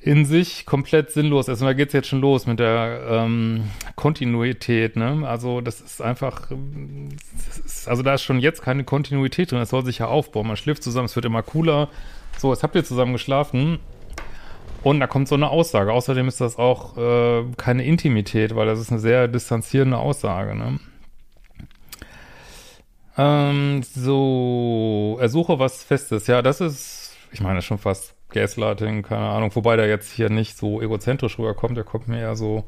in 0.00 0.24
sich 0.24 0.66
komplett 0.66 1.12
sinnlos 1.12 1.46
ist. 1.46 1.60
Und 1.60 1.66
da 1.68 1.72
geht's 1.74 1.92
jetzt 1.92 2.08
schon 2.08 2.20
los 2.20 2.46
mit 2.46 2.58
der 2.58 3.06
ähm, 3.08 3.70
Kontinuität. 3.94 4.96
Ne? 4.96 5.22
Also 5.24 5.60
das 5.60 5.80
ist 5.80 6.02
einfach, 6.02 6.48
das 7.46 7.58
ist, 7.58 7.88
also 7.88 8.02
da 8.02 8.14
ist 8.14 8.22
schon 8.22 8.40
jetzt 8.40 8.62
keine 8.62 8.82
Kontinuität 8.82 9.52
drin. 9.52 9.60
Es 9.60 9.70
soll 9.70 9.84
sich 9.84 9.98
ja 9.98 10.08
aufbauen. 10.08 10.48
Man 10.48 10.56
schläft 10.56 10.82
zusammen, 10.82 11.06
es 11.06 11.14
wird 11.14 11.24
immer 11.24 11.44
cooler. 11.44 11.88
So, 12.36 12.52
jetzt 12.52 12.64
habt 12.64 12.74
ihr 12.74 12.84
zusammen 12.84 13.12
geschlafen. 13.12 13.78
Und 14.82 15.00
da 15.00 15.06
kommt 15.06 15.28
so 15.28 15.34
eine 15.34 15.50
Aussage. 15.50 15.92
Außerdem 15.92 16.28
ist 16.28 16.40
das 16.40 16.58
auch 16.58 16.96
äh, 16.96 17.44
keine 17.56 17.84
Intimität, 17.84 18.56
weil 18.56 18.66
das 18.66 18.80
ist 18.80 18.90
eine 18.90 19.00
sehr 19.00 19.28
distanzierende 19.28 19.96
Aussage. 19.96 20.56
Ne? 20.56 20.80
Ähm, 23.16 23.82
so, 23.82 25.18
ersuche 25.20 25.58
was 25.58 25.84
Festes. 25.84 26.26
Ja, 26.26 26.42
das 26.42 26.60
ist, 26.60 27.16
ich 27.30 27.40
meine, 27.40 27.62
schon 27.62 27.78
fast 27.78 28.14
Gaslighting, 28.30 29.02
keine 29.02 29.28
Ahnung, 29.28 29.54
wobei 29.54 29.76
der 29.76 29.88
jetzt 29.88 30.10
hier 30.10 30.30
nicht 30.30 30.56
so 30.56 30.80
egozentrisch 30.80 31.38
rüberkommt, 31.38 31.76
der 31.76 31.84
kommt 31.84 32.08
mir 32.08 32.20
eher 32.20 32.34
so 32.34 32.64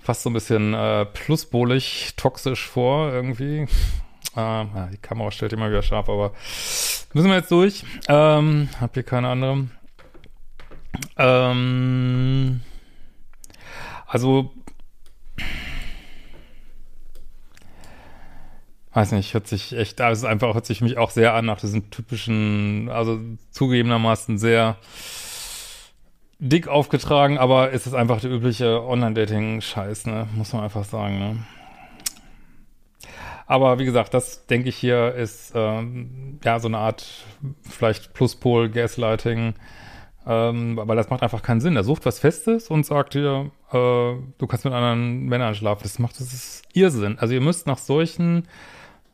fast 0.00 0.22
so 0.22 0.30
ein 0.30 0.32
bisschen 0.32 0.72
äh, 0.72 1.04
pluspolig, 1.04 2.14
toxisch 2.16 2.66
vor 2.66 3.12
irgendwie. 3.12 3.66
Ja, 4.34 4.88
die 4.92 4.98
Kamera 4.98 5.30
stellt 5.30 5.52
immer 5.52 5.68
wieder 5.68 5.82
scharf, 5.82 6.08
aber 6.08 6.32
müssen 7.12 7.28
wir 7.28 7.36
jetzt 7.36 7.50
durch. 7.50 7.84
Ähm, 8.08 8.68
hab 8.80 8.94
hier 8.94 9.02
keine 9.02 9.28
andere. 9.28 9.66
Ähm, 11.16 12.60
also 14.06 14.52
weiß 18.96 19.12
nicht, 19.12 19.34
hört 19.34 19.46
sich 19.46 19.76
echt, 19.76 20.00
da 20.00 20.10
ist 20.10 20.24
einfach, 20.24 20.54
hört 20.54 20.64
sich 20.64 20.80
mich 20.80 20.96
auch 20.96 21.10
sehr 21.10 21.34
an 21.34 21.44
nach 21.44 21.60
diesen 21.60 21.90
typischen, 21.90 22.88
also 22.88 23.20
zugegebenermaßen 23.50 24.38
sehr 24.38 24.78
dick 26.38 26.66
aufgetragen, 26.66 27.36
aber 27.36 27.72
es 27.72 27.86
ist 27.86 27.92
einfach 27.92 28.22
der 28.22 28.30
übliche 28.30 28.82
Online-Dating-Scheiß, 28.82 30.06
ne? 30.06 30.26
Muss 30.34 30.54
man 30.54 30.64
einfach 30.64 30.84
sagen, 30.84 31.18
ne? 31.18 31.44
Aber 33.46 33.78
wie 33.78 33.84
gesagt, 33.84 34.14
das 34.14 34.46
denke 34.46 34.70
ich 34.70 34.76
hier 34.76 35.14
ist 35.14 35.52
ähm, 35.54 36.40
ja 36.42 36.58
so 36.58 36.68
eine 36.68 36.78
Art 36.78 37.06
vielleicht 37.62 38.14
Pluspol 38.14 38.70
Gaslighting, 38.70 39.54
ähm, 40.26 40.76
weil 40.82 40.96
das 40.96 41.08
macht 41.08 41.22
einfach 41.22 41.42
keinen 41.42 41.60
Sinn. 41.60 41.76
Er 41.76 41.84
sucht 41.84 42.04
was 42.04 42.18
Festes 42.18 42.68
und 42.68 42.84
sagt 42.84 43.14
dir, 43.14 43.50
äh, 43.70 43.72
du 43.72 44.46
kannst 44.48 44.64
mit 44.64 44.74
anderen 44.74 45.26
Männern 45.26 45.54
schlafen. 45.54 45.82
Das 45.84 45.98
macht 45.98 46.20
das 46.20 46.32
ist 46.32 46.62
Irrsinn. 46.72 47.18
Also 47.18 47.34
ihr 47.34 47.40
müsst 47.40 47.66
nach 47.66 47.78
solchen 47.78 48.48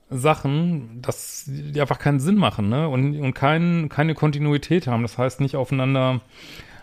Sachen, 0.08 1.00
dass 1.02 1.44
die 1.46 1.80
einfach 1.80 1.98
keinen 1.98 2.20
Sinn 2.20 2.36
machen, 2.36 2.68
ne? 2.68 2.88
Und, 2.88 3.18
und 3.18 3.34
kein, 3.34 3.88
keine 3.88 4.14
Kontinuität 4.14 4.86
haben. 4.86 5.02
Das 5.02 5.18
heißt 5.18 5.40
nicht 5.40 5.56
aufeinander 5.56 6.20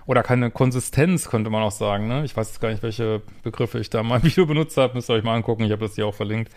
oder 0.06 0.24
keine 0.24 0.50
Konsistenz, 0.50 1.30
könnte 1.30 1.50
man 1.50 1.62
auch 1.62 1.72
sagen, 1.72 2.08
ne? 2.08 2.24
Ich 2.24 2.36
weiß 2.36 2.50
jetzt 2.50 2.60
gar 2.60 2.70
nicht, 2.70 2.84
welche 2.84 3.22
Begriffe 3.44 3.80
ich 3.80 3.90
da 3.90 4.04
mal 4.04 4.18
im 4.18 4.24
Video 4.24 4.46
benutzt 4.46 4.78
habe. 4.78 4.94
Müsst 4.96 5.10
ihr 5.10 5.14
euch 5.14 5.24
mal 5.24 5.36
angucken. 5.36 5.64
Ich 5.64 5.72
habe 5.72 5.86
das 5.86 5.96
hier 5.96 6.08
auch 6.08 6.16
verlinkt. 6.16 6.52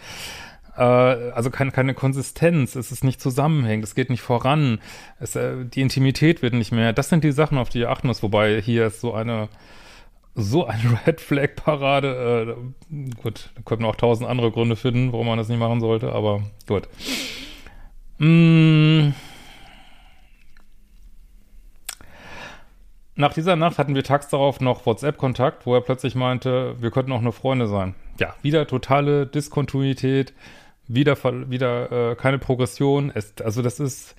Äh, 0.76 0.82
also 0.82 1.50
keine, 1.50 1.70
keine 1.70 1.94
Konsistenz, 1.94 2.76
es 2.76 2.92
ist 2.92 3.04
nicht 3.04 3.20
zusammenhängend, 3.20 3.84
es 3.84 3.94
geht 3.94 4.10
nicht 4.10 4.22
voran, 4.22 4.80
es, 5.20 5.36
äh, 5.36 5.64
die 5.64 5.80
Intimität 5.80 6.42
wird 6.42 6.54
nicht 6.54 6.72
mehr. 6.72 6.92
Das 6.92 7.08
sind 7.08 7.24
die 7.24 7.32
Sachen, 7.32 7.58
auf 7.58 7.68
die 7.68 7.80
ihr 7.80 7.90
achten 7.90 8.08
müsst, 8.08 8.22
wobei 8.22 8.60
hier 8.60 8.86
ist 8.86 9.00
so 9.00 9.12
eine 9.12 9.48
so 10.34 10.66
eine 10.66 10.98
Red 11.06 11.20
Flag 11.20 11.56
Parade. 11.56 12.56
Äh, 12.90 13.14
gut, 13.22 13.50
da 13.54 13.62
könnten 13.62 13.84
auch 13.84 13.96
tausend 13.96 14.28
andere 14.28 14.50
Gründe 14.50 14.76
finden, 14.76 15.12
warum 15.12 15.26
man 15.26 15.38
das 15.38 15.48
nicht 15.48 15.58
machen 15.58 15.80
sollte, 15.80 16.12
aber 16.12 16.42
gut. 16.66 16.88
Mmh. 18.18 19.12
Nach 23.14 23.34
dieser 23.34 23.56
Nacht 23.56 23.78
hatten 23.78 23.94
wir 23.94 24.04
tags 24.04 24.28
darauf 24.28 24.60
noch 24.60 24.86
WhatsApp-Kontakt, 24.86 25.66
wo 25.66 25.74
er 25.74 25.82
plötzlich 25.82 26.14
meinte, 26.14 26.76
wir 26.80 26.90
könnten 26.90 27.12
auch 27.12 27.20
nur 27.20 27.34
Freunde 27.34 27.68
sein. 27.68 27.94
Ja, 28.18 28.34
wieder 28.40 28.66
totale 28.66 29.26
Diskontinuität, 29.26 30.32
wieder, 30.88 31.16
wieder 31.50 32.12
äh, 32.12 32.14
keine 32.16 32.38
Progression. 32.38 33.10
Es, 33.14 33.34
also 33.42 33.62
das 33.62 33.80
ist, 33.80 34.14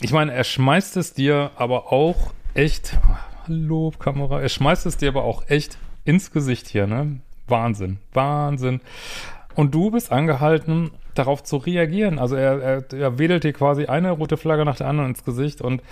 ich 0.00 0.12
meine, 0.12 0.32
er 0.32 0.44
schmeißt 0.44 0.96
es 0.96 1.14
dir 1.14 1.50
aber 1.56 1.92
auch 1.92 2.32
echt, 2.54 2.98
hallo 3.46 3.92
Kamera, 3.98 4.40
er 4.40 4.48
schmeißt 4.48 4.86
es 4.86 4.96
dir 4.96 5.08
aber 5.08 5.24
auch 5.24 5.48
echt 5.48 5.78
ins 6.04 6.30
Gesicht 6.30 6.68
hier, 6.68 6.86
ne? 6.86 7.20
Wahnsinn, 7.46 7.98
Wahnsinn. 8.12 8.80
Und 9.54 9.74
du 9.74 9.90
bist 9.90 10.10
angehalten, 10.10 10.90
darauf 11.14 11.42
zu 11.42 11.56
reagieren. 11.58 12.18
Also 12.18 12.36
er, 12.36 12.60
er, 12.60 12.92
er 12.92 13.18
wedelt 13.18 13.44
dir 13.44 13.52
quasi 13.52 13.86
eine 13.86 14.10
rote 14.10 14.36
Flagge 14.36 14.64
nach 14.64 14.76
der 14.76 14.88
anderen 14.88 15.10
ins 15.10 15.24
Gesicht 15.24 15.60
und 15.60 15.82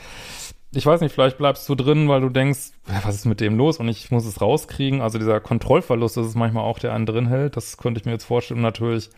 ich 0.74 0.86
weiß 0.86 1.00
nicht, 1.02 1.12
vielleicht 1.12 1.36
bleibst 1.36 1.68
du 1.68 1.74
drin, 1.74 2.08
weil 2.08 2.22
du 2.22 2.30
denkst, 2.30 2.70
was 3.04 3.14
ist 3.14 3.26
mit 3.26 3.40
dem 3.40 3.56
los 3.56 3.78
und 3.78 3.88
ich 3.88 4.10
muss 4.10 4.24
es 4.24 4.40
rauskriegen. 4.40 5.02
Also 5.02 5.18
dieser 5.18 5.40
Kontrollverlust, 5.40 6.16
das 6.16 6.26
ist 6.26 6.34
manchmal 6.34 6.64
auch 6.64 6.78
der 6.78 6.94
einen 6.94 7.06
drin 7.06 7.28
hält. 7.28 7.56
Das 7.56 7.76
könnte 7.76 8.00
ich 8.00 8.06
mir 8.06 8.12
jetzt 8.12 8.24
vorstellen. 8.24 8.62
Natürlich 8.62 9.10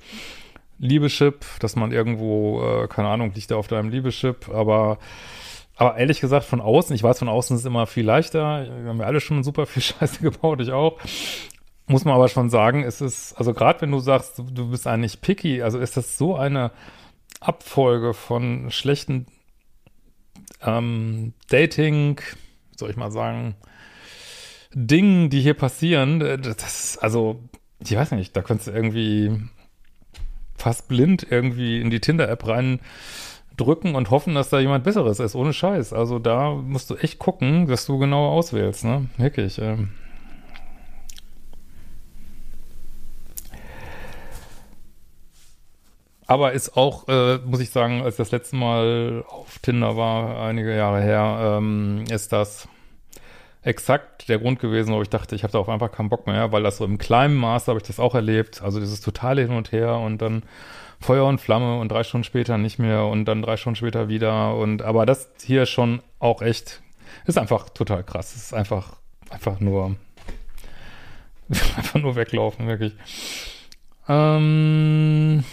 Liebeschip, 0.78 1.44
dass 1.60 1.76
man 1.76 1.92
irgendwo, 1.92 2.62
äh, 2.62 2.88
keine 2.88 3.08
Ahnung, 3.08 3.32
liegt 3.34 3.52
da 3.52 3.56
auf 3.56 3.68
deinem 3.68 3.90
Liebeschip, 3.90 4.48
aber 4.48 4.98
aber 5.76 5.96
ehrlich 5.96 6.20
gesagt, 6.20 6.44
von 6.44 6.60
außen, 6.60 6.94
ich 6.94 7.02
weiß, 7.02 7.18
von 7.18 7.28
außen 7.28 7.56
ist 7.56 7.62
es 7.62 7.66
immer 7.66 7.86
viel 7.86 8.04
leichter. 8.04 8.64
Wir 8.82 8.90
haben 8.90 9.00
ja 9.00 9.06
alle 9.06 9.20
schon 9.20 9.42
super 9.42 9.66
viel 9.66 9.82
Scheiße 9.82 10.20
gebaut, 10.20 10.60
ich 10.60 10.70
auch. 10.70 10.98
Muss 11.86 12.04
man 12.04 12.14
aber 12.14 12.28
schon 12.28 12.48
sagen, 12.48 12.82
es 12.84 13.00
ist, 13.00 13.34
also 13.34 13.52
gerade 13.52 13.80
wenn 13.82 13.90
du 13.90 13.98
sagst, 13.98 14.38
du 14.38 14.70
bist 14.70 14.86
eigentlich 14.86 15.20
picky, 15.20 15.62
also 15.62 15.78
ist 15.78 15.96
das 15.96 16.16
so 16.16 16.36
eine 16.36 16.70
Abfolge 17.40 18.14
von 18.14 18.70
schlechten 18.70 19.26
ähm, 20.64 21.34
Dating, 21.48 22.20
soll 22.76 22.90
ich 22.90 22.96
mal 22.96 23.10
sagen, 23.10 23.54
Dingen, 24.72 25.30
die 25.30 25.40
hier 25.40 25.54
passieren, 25.54 26.20
äh, 26.20 26.38
das, 26.38 26.98
also, 26.98 27.40
ich 27.78 27.94
weiß 27.94 28.12
nicht, 28.12 28.36
da 28.36 28.42
könntest 28.42 28.68
du 28.68 28.72
irgendwie 28.72 29.40
fast 30.56 30.88
blind 30.88 31.26
irgendwie 31.28 31.80
in 31.80 31.90
die 31.90 32.00
Tinder-App 32.00 32.46
rein 32.46 32.80
drücken 33.56 33.94
und 33.94 34.10
hoffen, 34.10 34.34
dass 34.34 34.48
da 34.48 34.58
jemand 34.58 34.84
Besseres 34.84 35.20
ist, 35.20 35.34
ohne 35.34 35.52
Scheiß. 35.52 35.92
Also 35.92 36.18
da 36.18 36.52
musst 36.54 36.90
du 36.90 36.96
echt 36.96 37.18
gucken, 37.18 37.66
dass 37.66 37.86
du 37.86 37.98
genau 37.98 38.30
auswählst, 38.30 38.84
ne? 38.84 39.06
Wirklich. 39.16 39.60
Ähm. 39.60 39.90
Aber 46.26 46.52
ist 46.52 46.76
auch, 46.76 47.06
äh, 47.08 47.38
muss 47.38 47.60
ich 47.60 47.70
sagen, 47.70 48.02
als 48.02 48.16
das 48.16 48.30
letzte 48.30 48.56
Mal 48.56 49.24
auf 49.28 49.58
Tinder 49.58 49.96
war, 49.96 50.42
einige 50.42 50.74
Jahre 50.74 51.02
her, 51.02 51.58
ähm, 51.58 52.04
ist 52.10 52.32
das 52.32 52.68
exakt 53.62 54.28
der 54.28 54.38
Grund 54.38 54.58
gewesen, 54.58 54.94
wo 54.94 55.02
ich 55.02 55.08
dachte, 55.08 55.34
ich 55.34 55.42
habe 55.42 55.52
da 55.52 55.58
auf 55.58 55.68
einfach 55.68 55.90
keinen 55.90 56.08
Bock 56.08 56.26
mehr, 56.26 56.52
weil 56.52 56.62
das 56.62 56.78
so 56.78 56.84
im 56.84 56.98
kleinen 56.98 57.34
Maße 57.34 57.66
habe 57.68 57.78
ich 57.78 57.86
das 57.86 57.98
auch 57.98 58.14
erlebt. 58.14 58.62
Also 58.62 58.80
dieses 58.80 59.00
totale 59.00 59.42
Hin 59.42 59.52
und 59.52 59.72
Her 59.72 59.96
und 59.96 60.20
dann 60.20 60.42
Feuer 61.00 61.26
und 61.26 61.40
Flamme 61.40 61.78
und 61.78 61.90
drei 61.90 62.04
Stunden 62.04 62.24
später 62.24 62.56
nicht 62.58 62.78
mehr 62.78 63.04
und 63.04 63.24
dann 63.26 63.42
drei 63.42 63.56
Stunden 63.56 63.76
später 63.76 64.08
wieder. 64.08 64.56
Und 64.56 64.82
aber 64.82 65.06
das 65.06 65.28
hier 65.42 65.66
schon 65.66 66.02
auch 66.18 66.42
echt, 66.42 66.82
ist 67.26 67.38
einfach 67.38 67.68
total 67.70 68.04
krass. 68.04 68.34
Es 68.34 68.44
ist 68.44 68.54
einfach, 68.54 68.96
einfach 69.30 69.60
nur, 69.60 69.96
einfach 71.76 72.00
nur 72.00 72.16
weglaufen, 72.16 72.66
wirklich. 72.66 72.94
Ähm. 74.08 75.44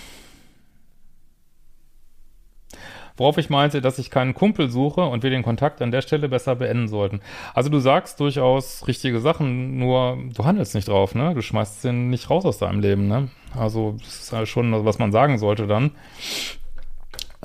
Worauf 3.22 3.38
ich 3.38 3.51
meinte, 3.51 3.82
dass 3.82 4.00
ich 4.00 4.10
keinen 4.10 4.34
Kumpel 4.34 4.72
suche 4.72 5.01
und 5.01 5.22
wir 5.22 5.30
den 5.30 5.44
Kontakt 5.44 5.80
an 5.84 5.92
der 5.92 6.01
Stelle 6.01 6.28
besser 6.28 6.56
beenden 6.56 6.88
sollten. 6.88 7.22
Also 7.54 7.70
du 7.70 7.78
sagst 7.78 8.20
durchaus 8.20 8.88
richtige 8.88 9.20
Sachen, 9.20 9.78
nur 9.78 10.18
du 10.34 10.44
handelst 10.44 10.74
nicht 10.74 10.88
drauf, 10.88 11.13
ne? 11.13 11.36
Du 11.36 11.44
schmeißt 11.44 11.84
den 11.84 12.10
nicht 12.10 12.32
raus 12.32 12.46
aus 12.46 12.58
deinem 12.58 12.80
Leben, 12.80 13.08
ne? 13.08 13.30
Also 13.56 13.96
das 14.00 14.22
ist 14.22 14.34
halt 14.34 14.48
schon, 14.48 14.86
was 14.86 14.98
man 14.98 15.12
sagen 15.12 15.38
sollte 15.38 15.68
dann. 15.68 15.92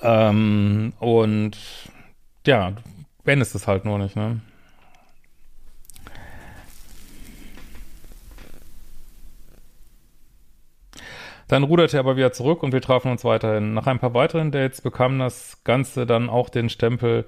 Ähm, 0.00 0.95
und 0.99 1.59
ja, 2.47 2.71
du 2.71 2.83
beendest 3.25 3.54
es 3.54 3.68
halt 3.68 3.85
nur 3.85 3.99
nicht, 3.99 4.16
ne? 4.16 4.40
Dann 11.48 11.62
ruderte 11.62 11.96
er 11.96 12.00
aber 12.00 12.16
wieder 12.16 12.32
zurück 12.32 12.62
und 12.62 12.72
wir 12.72 12.80
trafen 12.80 13.10
uns 13.10 13.24
weiterhin. 13.24 13.74
Nach 13.74 13.86
ein 13.86 13.98
paar 13.98 14.14
weiteren 14.14 14.50
Dates 14.50 14.80
bekam 14.80 15.18
das 15.18 15.62
Ganze 15.64 16.06
dann 16.06 16.28
auch 16.28 16.48
den 16.48 16.68
Stempel 16.68 17.24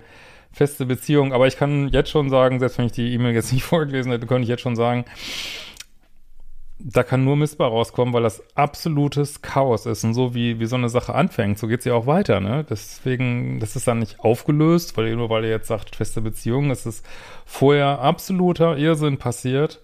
feste 0.53 0.87
Beziehung. 0.87 1.33
Aber 1.33 1.47
ich 1.47 1.57
kann 1.57 1.89
jetzt 1.89 2.11
schon 2.11 2.31
sagen, 2.31 2.59
selbst 2.59 2.79
wenn 2.79 2.87
ich 2.87 2.93
die 2.93 3.13
E-Mail 3.13 3.35
jetzt 3.35 3.53
nicht 3.53 3.65
vorgelesen 3.65 4.11
hätte, 4.11 4.27
könnte 4.27 4.43
ich 4.43 4.49
jetzt 4.49 4.63
schon 4.63 4.77
sagen, 4.77 5.05
da 6.81 7.03
kann 7.03 7.25
nur 7.25 7.37
missbar 7.37 7.71
rauskommen, 7.71 8.15
weil 8.15 8.23
das 8.23 8.43
absolutes 8.57 9.43
Chaos 9.43 9.85
ist. 9.85 10.05
Und 10.05 10.15
so 10.15 10.35
wie, 10.35 10.61
wie 10.61 10.67
so 10.67 10.77
eine 10.77 10.89
Sache 10.89 11.15
anfängt, 11.15 11.59
so 11.59 11.67
geht 11.67 11.83
sie 11.83 11.91
auch 11.91 12.07
weiter, 12.07 12.41
ne? 12.41 12.65
Deswegen, 12.69 13.59
das 13.59 13.75
ist 13.75 13.89
dann 13.89 13.99
nicht 13.99 14.21
aufgelöst, 14.21 14.97
weil 14.97 15.15
nur 15.17 15.29
weil 15.29 15.45
ihr 15.45 15.51
jetzt 15.51 15.67
sagt, 15.67 15.97
feste 15.97 16.21
Beziehung, 16.21 16.71
es 16.71 16.87
ist 16.87 17.05
vorher 17.45 17.99
absoluter 17.99 18.79
Irrsinn 18.79 19.19
passiert 19.19 19.81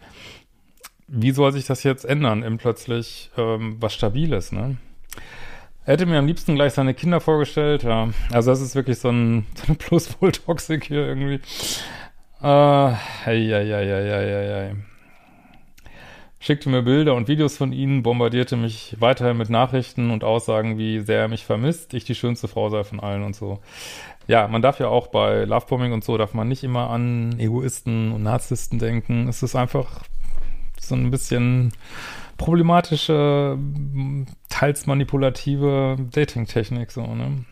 wie 1.06 1.32
soll 1.32 1.52
sich 1.52 1.66
das 1.66 1.82
jetzt 1.82 2.04
ändern 2.04 2.42
in 2.42 2.58
plötzlich 2.58 3.30
ähm, 3.36 3.76
was 3.80 3.94
Stabiles, 3.94 4.52
ne? 4.52 4.76
Er 5.86 5.94
hätte 5.94 6.06
mir 6.06 6.18
am 6.18 6.26
liebsten 6.26 6.54
gleich 6.54 6.72
seine 6.72 6.94
Kinder 6.94 7.20
vorgestellt, 7.20 7.82
ja. 7.82 8.08
Also 8.32 8.50
das 8.50 8.62
ist 8.62 8.74
wirklich 8.74 8.98
so 8.98 9.10
ein, 9.10 9.46
so 9.54 9.64
eine 9.66 9.76
Plus-Full-Toxik 9.76 10.84
hier 10.84 11.06
irgendwie. 11.06 11.40
Äh, 12.42 12.46
ei, 12.46 12.96
ei, 13.26 13.74
ei, 13.74 13.92
ei, 13.92 14.54
ei. 14.54 14.74
Schickte 16.40 16.68
mir 16.68 16.82
Bilder 16.82 17.14
und 17.14 17.28
Videos 17.28 17.56
von 17.56 17.72
ihnen, 17.72 18.02
bombardierte 18.02 18.56
mich 18.56 18.96
weiterhin 18.98 19.38
mit 19.38 19.48
Nachrichten 19.48 20.10
und 20.10 20.24
Aussagen, 20.24 20.76
wie 20.76 21.00
sehr 21.00 21.20
er 21.20 21.28
mich 21.28 21.44
vermisst, 21.44 21.94
ich 21.94 22.04
die 22.04 22.14
schönste 22.14 22.48
Frau 22.48 22.68
sei 22.68 22.84
von 22.84 23.00
allen 23.00 23.22
und 23.22 23.34
so. 23.34 23.60
Ja, 24.26 24.46
man 24.48 24.60
darf 24.60 24.78
ja 24.78 24.88
auch 24.88 25.06
bei 25.06 25.44
Lovebombing 25.44 25.92
und 25.92 26.04
so, 26.04 26.18
darf 26.18 26.34
man 26.34 26.48
nicht 26.48 26.62
immer 26.62 26.90
an 26.90 27.38
Egoisten 27.38 28.12
und 28.12 28.22
Narzissten 28.22 28.78
denken. 28.78 29.28
Es 29.28 29.42
ist 29.42 29.54
einfach 29.54 30.02
so 30.86 30.94
ein 30.94 31.10
bisschen 31.10 31.72
problematische, 32.36 33.58
teils 34.48 34.86
manipulative 34.86 35.96
Dating-Technik, 36.10 36.90
so, 36.90 37.06
ne? 37.06 37.44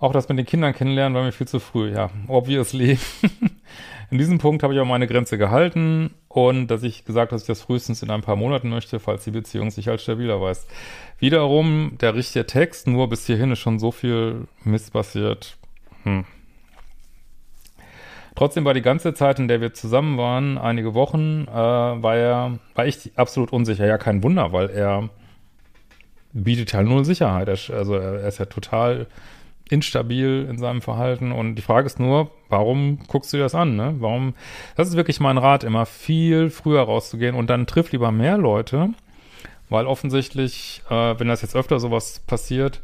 Auch 0.00 0.12
das 0.12 0.28
mit 0.28 0.38
den 0.38 0.46
Kindern 0.46 0.74
kennenlernen 0.74 1.16
war 1.16 1.24
mir 1.24 1.32
viel 1.32 1.48
zu 1.48 1.58
früh, 1.58 1.92
ja. 1.92 2.10
Obviously. 2.28 2.98
in 4.10 4.18
diesem 4.18 4.38
Punkt 4.38 4.62
habe 4.62 4.72
ich 4.72 4.80
auch 4.80 4.86
meine 4.86 5.08
Grenze 5.08 5.38
gehalten 5.38 6.14
und 6.28 6.68
dass 6.68 6.84
ich 6.84 7.04
gesagt, 7.04 7.32
dass 7.32 7.42
ich 7.42 7.46
das 7.48 7.62
frühestens 7.62 8.02
in 8.02 8.10
ein 8.10 8.20
paar 8.20 8.36
Monaten 8.36 8.68
möchte, 8.68 9.00
falls 9.00 9.24
die 9.24 9.32
Beziehung 9.32 9.72
sich 9.72 9.88
als 9.88 10.02
stabil 10.02 10.30
erweist. 10.30 10.68
Wiederum, 11.18 11.96
der 12.00 12.14
richtige 12.14 12.46
Text, 12.46 12.86
nur 12.86 13.08
bis 13.08 13.26
hierhin 13.26 13.50
ist 13.50 13.58
schon 13.58 13.80
so 13.80 13.90
viel 13.90 14.46
Mist 14.62 14.92
passiert. 14.92 15.58
Hm. 16.04 16.24
Trotzdem 18.38 18.64
war 18.64 18.72
die 18.72 18.82
ganze 18.82 19.14
Zeit, 19.14 19.40
in 19.40 19.48
der 19.48 19.60
wir 19.60 19.74
zusammen 19.74 20.16
waren, 20.16 20.58
einige 20.58 20.94
Wochen, 20.94 21.48
äh, 21.48 21.52
war 21.52 22.14
er, 22.14 22.60
war 22.76 22.86
ich 22.86 23.10
absolut 23.16 23.52
unsicher. 23.52 23.84
Ja, 23.84 23.98
kein 23.98 24.22
Wunder, 24.22 24.52
weil 24.52 24.70
er 24.70 25.08
bietet 26.32 26.72
halt 26.72 26.86
null 26.86 27.04
Sicherheit. 27.04 27.48
Er, 27.48 27.58
also 27.76 27.96
er, 27.96 28.20
er 28.20 28.28
ist 28.28 28.38
ja 28.38 28.44
total 28.44 29.08
instabil 29.70 30.46
in 30.48 30.56
seinem 30.56 30.82
Verhalten. 30.82 31.32
Und 31.32 31.56
die 31.56 31.62
Frage 31.62 31.86
ist 31.86 31.98
nur, 31.98 32.30
warum 32.48 33.00
guckst 33.08 33.32
du 33.32 33.38
dir 33.38 33.42
das 33.42 33.56
an? 33.56 33.74
Ne? 33.74 33.96
Warum? 33.98 34.34
Das 34.76 34.86
ist 34.86 34.94
wirklich 34.94 35.18
mein 35.18 35.36
Rat, 35.36 35.64
immer 35.64 35.84
viel 35.84 36.48
früher 36.48 36.82
rauszugehen 36.82 37.34
und 37.34 37.50
dann 37.50 37.66
triff 37.66 37.90
lieber 37.90 38.12
mehr 38.12 38.38
Leute, 38.38 38.90
weil 39.68 39.84
offensichtlich, 39.84 40.82
äh, 40.88 41.18
wenn 41.18 41.26
das 41.26 41.42
jetzt 41.42 41.56
öfter 41.56 41.80
sowas 41.80 42.20
passiert, 42.24 42.82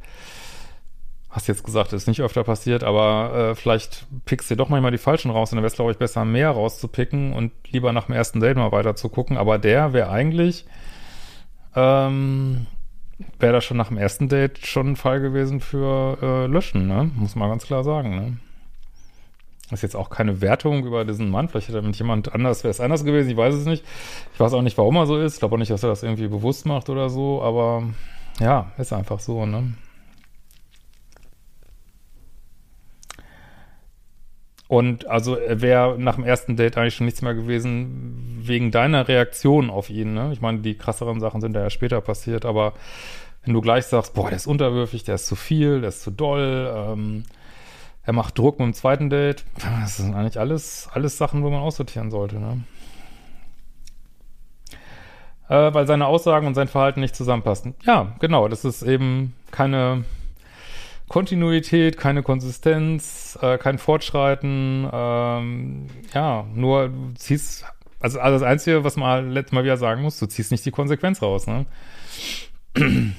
hast 1.34 1.48
jetzt 1.48 1.64
gesagt, 1.64 1.92
ist 1.92 2.06
nicht 2.06 2.22
öfter 2.22 2.44
passiert, 2.44 2.84
aber 2.84 3.50
äh, 3.50 3.54
vielleicht 3.56 4.06
pickst 4.24 4.50
du 4.50 4.56
doch 4.56 4.68
manchmal 4.68 4.92
die 4.92 4.98
falschen 4.98 5.32
raus 5.32 5.50
und 5.50 5.56
dann 5.56 5.64
wäre 5.64 5.70
es, 5.70 5.74
glaube 5.74 5.90
ich, 5.90 5.98
besser, 5.98 6.24
mehr 6.24 6.50
rauszupicken 6.50 7.32
und 7.32 7.50
lieber 7.70 7.92
nach 7.92 8.06
dem 8.06 8.14
ersten 8.14 8.38
Date 8.38 8.56
mal 8.56 8.70
weiter 8.70 8.94
zu 8.94 9.08
gucken. 9.08 9.36
Aber 9.36 9.58
der 9.58 9.92
wäre 9.92 10.10
eigentlich, 10.10 10.64
ähm, 11.74 12.66
wäre 13.40 13.52
das 13.52 13.64
schon 13.64 13.76
nach 13.76 13.88
dem 13.88 13.98
ersten 13.98 14.28
Date 14.28 14.64
schon 14.64 14.92
ein 14.92 14.96
Fall 14.96 15.20
gewesen 15.20 15.58
für 15.58 16.18
äh, 16.22 16.46
Löschen, 16.46 16.86
ne? 16.86 17.10
Muss 17.16 17.34
man 17.34 17.50
ganz 17.50 17.66
klar 17.66 17.82
sagen, 17.82 18.14
ne? 18.14 18.36
Das 19.70 19.80
ist 19.80 19.82
jetzt 19.82 19.96
auch 19.96 20.10
keine 20.10 20.40
Wertung 20.40 20.86
über 20.86 21.04
diesen 21.04 21.30
Mann. 21.30 21.48
Vielleicht 21.48 21.68
hätte 21.68 21.82
mit 21.82 21.96
jemand 21.96 22.32
anders, 22.32 22.62
wäre 22.62 22.70
es 22.70 22.80
anders 22.80 23.04
gewesen, 23.04 23.30
ich 23.30 23.36
weiß 23.36 23.54
es 23.54 23.64
nicht. 23.64 23.84
Ich 24.34 24.38
weiß 24.38 24.52
auch 24.52 24.62
nicht, 24.62 24.78
warum 24.78 24.94
er 24.94 25.06
so 25.06 25.18
ist. 25.18 25.34
Ich 25.34 25.38
glaube 25.40 25.56
auch 25.56 25.58
nicht, 25.58 25.72
dass 25.72 25.82
er 25.82 25.88
das 25.88 26.04
irgendwie 26.04 26.28
bewusst 26.28 26.64
macht 26.64 26.90
oder 26.90 27.10
so, 27.10 27.42
aber 27.42 27.82
ja, 28.38 28.70
ist 28.78 28.92
einfach 28.92 29.18
so, 29.18 29.46
ne? 29.46 29.72
Und 34.66 35.06
also 35.06 35.37
wäre 35.47 35.97
nach 35.99 36.14
dem 36.14 36.25
ersten 36.25 36.56
Date 36.56 36.78
eigentlich 36.78 36.94
schon 36.94 37.04
nichts 37.04 37.21
mehr 37.23 37.35
gewesen 37.35 38.40
wegen 38.40 38.71
deiner 38.71 39.09
Reaktion 39.09 39.71
auf 39.71 39.90
ihn. 39.90 40.14
Ne? 40.14 40.30
Ich 40.33 40.40
meine, 40.40 40.61
die 40.61 40.76
krasseren 40.76 41.21
Sachen 41.21 41.40
sind 41.40 41.54
ja 41.54 41.68
später 41.68 42.00
passiert, 42.00 42.44
aber 42.44 42.73
wenn 43.44 43.52
du 43.52 43.61
gleich 43.61 43.87
sagst, 43.87 44.14
boah, 44.14 44.28
der 44.28 44.37
ist 44.37 44.47
unterwürfig, 44.47 45.04
der 45.04 45.16
ist 45.16 45.26
zu 45.26 45.37
viel, 45.37 45.80
der 45.80 45.90
ist 45.90 46.02
zu 46.02 46.11
doll, 46.11 46.73
ähm, 46.75 47.25
er 48.04 48.12
macht 48.14 48.38
Druck 48.38 48.59
mit 48.59 48.66
dem 48.66 48.75
zweiten 48.75 49.11
Date, 49.11 49.44
das 49.83 49.99
sind 49.99 50.14
eigentlich 50.14 50.40
alles, 50.40 50.88
alles 50.92 51.18
Sachen, 51.18 51.42
wo 51.42 51.50
man 51.50 51.61
aussortieren 51.61 52.11
sollte. 52.11 52.37
Ne? 52.37 52.64
Äh, 55.49 55.75
weil 55.75 55.87
seine 55.87 56.06
Aussagen 56.06 56.47
und 56.47 56.54
sein 56.54 56.68
Verhalten 56.68 57.00
nicht 57.00 57.14
zusammenpassen. 57.14 57.75
Ja, 57.85 58.14
genau, 58.18 58.49
das 58.49 58.64
ist 58.64 58.83
eben 58.83 59.35
keine 59.50 60.04
Kontinuität, 61.08 61.99
keine 61.99 62.23
Konsistenz, 62.23 63.38
äh, 63.42 63.58
kein 63.58 63.78
Fortschreiten, 63.78 64.88
ähm, 64.90 65.87
ja, 66.14 66.46
nur 66.54 66.88
du 66.88 67.12
ziehst, 67.14 67.66
also, 68.00 68.18
also 68.20 68.38
das 68.38 68.49
Einzige, 68.49 68.84
was 68.84 68.96
man 68.96 69.30
letztes 69.30 69.52
Mal 69.52 69.64
wieder 69.64 69.76
sagen 69.76 70.02
muss, 70.02 70.18
du 70.18 70.26
ziehst 70.26 70.50
nicht 70.50 70.64
die 70.64 70.70
Konsequenz 70.70 71.20
raus, 71.20 71.46
ne? 71.46 71.66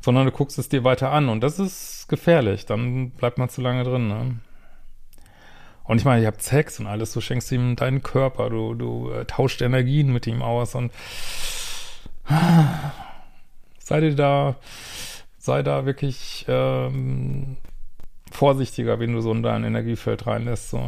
Sondern 0.00 0.26
du 0.26 0.32
guckst 0.32 0.58
es 0.58 0.68
dir 0.68 0.84
weiter 0.84 1.10
an 1.10 1.28
und 1.28 1.40
das 1.40 1.58
ist 1.58 2.06
gefährlich, 2.08 2.66
dann 2.66 3.10
bleibt 3.10 3.38
man 3.38 3.48
zu 3.48 3.62
lange 3.62 3.84
drin, 3.84 4.08
ne? 4.08 4.36
Und 5.84 5.98
ich 5.98 6.04
meine, 6.04 6.22
ihr 6.22 6.26
habt 6.26 6.42
Sex 6.42 6.80
und 6.80 6.86
alles, 6.86 7.12
du 7.12 7.20
schenkst 7.20 7.50
ihm 7.52 7.76
deinen 7.76 8.02
Körper, 8.02 8.50
du, 8.50 8.74
du 8.74 9.10
äh, 9.12 9.24
tauscht 9.24 9.62
Energien 9.62 10.12
mit 10.12 10.26
ihm 10.26 10.42
aus 10.42 10.74
und 10.74 10.92
seid 13.86 14.02
ihr 14.02 14.16
da 14.16 14.56
sei 15.38 15.62
da 15.62 15.86
wirklich 15.86 16.44
ähm, 16.48 17.56
vorsichtiger, 18.32 18.98
wenn 18.98 19.12
du 19.12 19.20
so 19.20 19.30
in 19.30 19.44
dein 19.44 19.62
Energiefeld 19.62 20.26
reinlässt. 20.26 20.70
So. 20.70 20.82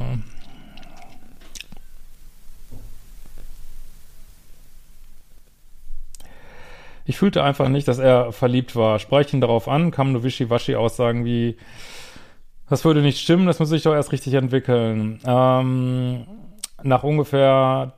Ich 7.04 7.16
fühlte 7.16 7.44
einfach 7.44 7.68
nicht, 7.68 7.86
dass 7.86 8.00
er 8.00 8.32
verliebt 8.32 8.74
war. 8.74 8.98
Sprech 8.98 9.32
ihn 9.32 9.40
darauf 9.40 9.68
an, 9.68 9.92
kam 9.92 10.10
nur 10.10 10.24
Wischiwaschi-Aussagen 10.24 11.24
wie, 11.24 11.56
das 12.68 12.84
würde 12.84 13.00
nicht 13.00 13.20
stimmen, 13.20 13.46
das 13.46 13.60
muss 13.60 13.68
sich 13.68 13.84
doch 13.84 13.94
erst 13.94 14.10
richtig 14.10 14.34
entwickeln. 14.34 15.20
Ähm, 15.24 16.26
nach 16.82 17.04
ungefähr 17.04 17.94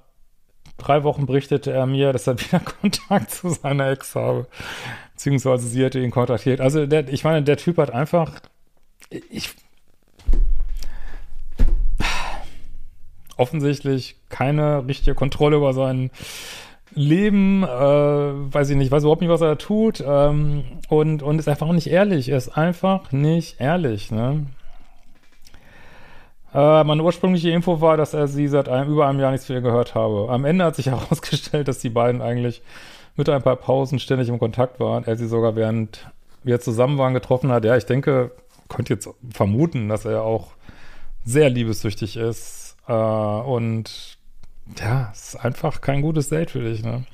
drei 0.80 1.04
Wochen 1.04 1.26
berichtete 1.26 1.70
er 1.70 1.86
mir, 1.86 2.12
dass 2.12 2.26
er 2.26 2.40
wieder 2.40 2.60
Kontakt 2.60 3.30
zu 3.30 3.50
seiner 3.50 3.90
Ex 3.90 4.14
habe 4.14 4.46
beziehungsweise 5.20 5.68
sie 5.68 5.84
hätte 5.84 6.00
ihn 6.00 6.10
kontaktiert. 6.10 6.62
Also 6.62 6.86
der, 6.86 7.06
ich 7.10 7.24
meine, 7.24 7.42
der 7.42 7.58
Typ 7.58 7.76
hat 7.76 7.90
einfach, 7.90 8.40
ich, 9.10 9.50
offensichtlich 13.36 14.16
keine 14.30 14.86
richtige 14.86 15.14
Kontrolle 15.14 15.58
über 15.58 15.74
sein 15.74 16.10
Leben, 16.94 17.64
äh, 17.64 17.66
weiß 17.66 18.70
ich 18.70 18.76
nicht, 18.76 18.90
weiß 18.90 19.02
überhaupt 19.02 19.20
nicht, 19.20 19.30
was 19.30 19.42
er 19.42 19.58
tut 19.58 20.02
ähm, 20.06 20.64
und, 20.88 21.22
und 21.22 21.38
ist 21.38 21.48
einfach 21.48 21.70
nicht 21.70 21.88
ehrlich. 21.88 22.30
Er 22.30 22.38
ist 22.38 22.56
einfach 22.56 23.12
nicht 23.12 23.60
ehrlich, 23.60 24.10
ne? 24.10 24.46
Äh, 26.52 26.84
meine 26.84 27.02
ursprüngliche 27.02 27.50
Info 27.50 27.80
war, 27.80 27.96
dass 27.96 28.14
er 28.14 28.26
sie 28.28 28.48
seit 28.48 28.68
einem, 28.68 28.90
über 28.90 29.06
einem 29.06 29.20
Jahr 29.20 29.30
nichts 29.30 29.48
ihr 29.48 29.60
gehört 29.60 29.94
habe. 29.94 30.28
Am 30.30 30.44
Ende 30.44 30.64
hat 30.64 30.76
sich 30.76 30.86
herausgestellt, 30.90 31.68
dass 31.68 31.78
die 31.78 31.90
beiden 31.90 32.22
eigentlich 32.22 32.62
mit 33.16 33.28
ein 33.28 33.42
paar 33.42 33.56
Pausen 33.56 33.98
ständig 33.98 34.28
im 34.28 34.38
Kontakt 34.38 34.80
waren. 34.80 35.04
Er 35.04 35.16
sie 35.16 35.28
sogar 35.28 35.56
während 35.56 36.10
wir 36.42 36.60
zusammen 36.60 36.98
waren 36.98 37.14
getroffen 37.14 37.50
hat. 37.52 37.64
Ja, 37.64 37.76
ich 37.76 37.86
denke, 37.86 38.32
könnte 38.68 38.94
jetzt 38.94 39.08
vermuten, 39.30 39.88
dass 39.88 40.04
er 40.04 40.22
auch 40.22 40.52
sehr 41.24 41.50
liebessüchtig 41.50 42.16
ist. 42.16 42.76
Äh, 42.88 42.92
und 42.92 44.18
ja, 44.78 45.10
es 45.12 45.34
ist 45.34 45.44
einfach 45.44 45.80
kein 45.80 46.00
gutes 46.02 46.28
Date 46.28 46.50
für 46.50 46.62
dich, 46.62 46.82
ne? 46.82 47.04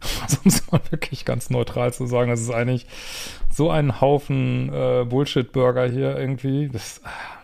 Sonst 0.26 0.72
mal 0.72 0.80
wirklich 0.90 1.24
ganz 1.24 1.50
neutral 1.50 1.92
zu 1.92 2.06
sagen, 2.06 2.30
das 2.30 2.40
ist 2.40 2.50
eigentlich 2.50 2.86
so 3.52 3.70
ein 3.70 4.00
Haufen 4.00 4.72
äh, 4.72 5.04
Bullshit-Burger 5.04 5.86
hier 5.86 6.16
irgendwie. 6.18 6.68
Das, 6.68 7.00
ah. 7.04 7.39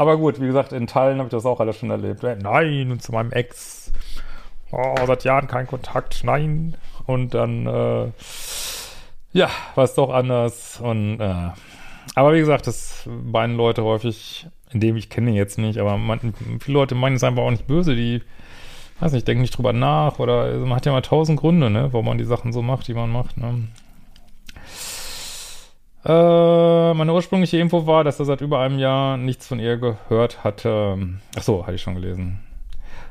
Aber 0.00 0.16
gut, 0.16 0.40
wie 0.40 0.46
gesagt, 0.46 0.72
in 0.72 0.86
Teilen 0.86 1.18
habe 1.18 1.26
ich 1.26 1.30
das 1.30 1.44
auch 1.44 1.60
alles 1.60 1.76
schon 1.76 1.90
erlebt. 1.90 2.22
Nein, 2.22 2.90
und 2.90 3.02
zu 3.02 3.12
meinem 3.12 3.32
Ex 3.32 3.92
oh, 4.72 4.94
seit 5.06 5.24
Jahren 5.24 5.46
kein 5.46 5.66
Kontakt, 5.66 6.24
nein. 6.24 6.74
Und 7.04 7.34
dann, 7.34 7.66
äh, 7.66 8.10
ja, 9.34 9.50
war 9.74 9.84
es 9.84 9.92
doch 9.92 10.08
anders. 10.08 10.80
Und, 10.80 11.20
äh, 11.20 11.50
aber 12.14 12.32
wie 12.32 12.38
gesagt, 12.38 12.66
das 12.66 13.06
meinen 13.06 13.58
Leute 13.58 13.84
häufig, 13.84 14.46
in 14.70 14.80
dem 14.80 14.96
ich 14.96 15.10
kenne 15.10 15.32
jetzt 15.32 15.58
nicht, 15.58 15.78
aber 15.78 15.98
man, 15.98 16.32
viele 16.60 16.78
Leute 16.78 16.94
meinen 16.94 17.16
es 17.16 17.22
einfach 17.22 17.42
auch 17.42 17.50
nicht 17.50 17.66
böse, 17.66 17.94
die, 17.94 18.22
weiß 19.00 19.12
nicht, 19.12 19.28
denken 19.28 19.42
nicht 19.42 19.58
drüber 19.58 19.74
nach 19.74 20.18
oder 20.18 20.50
man 20.60 20.76
hat 20.76 20.86
ja 20.86 20.92
mal 20.92 21.02
tausend 21.02 21.38
Gründe, 21.38 21.68
ne, 21.68 21.92
warum 21.92 22.06
man 22.06 22.16
die 22.16 22.24
Sachen 22.24 22.54
so 22.54 22.62
macht, 22.62 22.88
die 22.88 22.94
man 22.94 23.12
macht, 23.12 23.36
ne. 23.36 23.68
Äh, 26.04 26.94
meine 26.94 27.12
ursprüngliche 27.12 27.58
Info 27.58 27.86
war, 27.86 28.04
dass 28.04 28.18
er 28.18 28.24
seit 28.24 28.40
über 28.40 28.60
einem 28.60 28.78
Jahr 28.78 29.16
nichts 29.16 29.46
von 29.46 29.60
ihr 29.60 29.76
gehört 29.76 30.44
hatte. 30.44 30.96
Ach 31.36 31.42
so, 31.42 31.66
hatte 31.66 31.74
ich 31.74 31.82
schon 31.82 31.94
gelesen. 31.94 32.40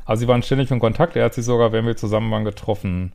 Also 0.05 0.21
sie 0.21 0.27
waren 0.27 0.41
ständig 0.41 0.71
in 0.71 0.79
Kontakt. 0.79 1.15
Er 1.15 1.25
hat 1.25 1.35
sie 1.35 1.43
sogar, 1.43 1.71
wenn 1.71 1.85
wir 1.85 1.95
zusammen 1.95 2.31
waren, 2.31 2.45
getroffen. 2.45 3.13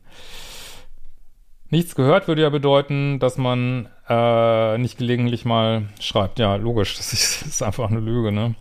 Nichts 1.69 1.95
gehört 1.95 2.27
würde 2.27 2.43
ja 2.43 2.49
bedeuten, 2.49 3.19
dass 3.19 3.37
man 3.37 3.89
äh, 4.07 4.77
nicht 4.77 4.97
gelegentlich 4.97 5.43
mal 5.43 5.89
schreibt. 5.99 6.39
Ja, 6.39 6.55
logisch, 6.55 6.95
das 6.95 7.11
ist, 7.11 7.41
das 7.41 7.49
ist 7.49 7.63
einfach 7.63 7.89
eine 7.89 7.99
Lüge, 7.99 8.31
ne? 8.31 8.55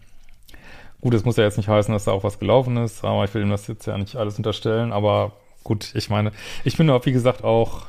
Gut, 1.00 1.14
das 1.14 1.24
muss 1.24 1.36
ja 1.36 1.44
jetzt 1.44 1.58
nicht 1.58 1.68
heißen, 1.68 1.92
dass 1.92 2.04
da 2.04 2.12
auch 2.12 2.24
was 2.24 2.38
gelaufen 2.38 2.78
ist, 2.78 3.04
aber 3.04 3.24
ich 3.24 3.34
will 3.34 3.42
ihm 3.42 3.50
das 3.50 3.66
jetzt 3.68 3.86
ja 3.86 3.96
nicht 3.98 4.16
alles 4.16 4.38
unterstellen. 4.38 4.90
Aber 4.92 5.32
gut, 5.62 5.94
ich 5.94 6.10
meine, 6.10 6.32
ich 6.64 6.76
bin 6.76 6.90
auch, 6.90 7.04
wie 7.06 7.12
gesagt, 7.12 7.44
auch 7.44 7.82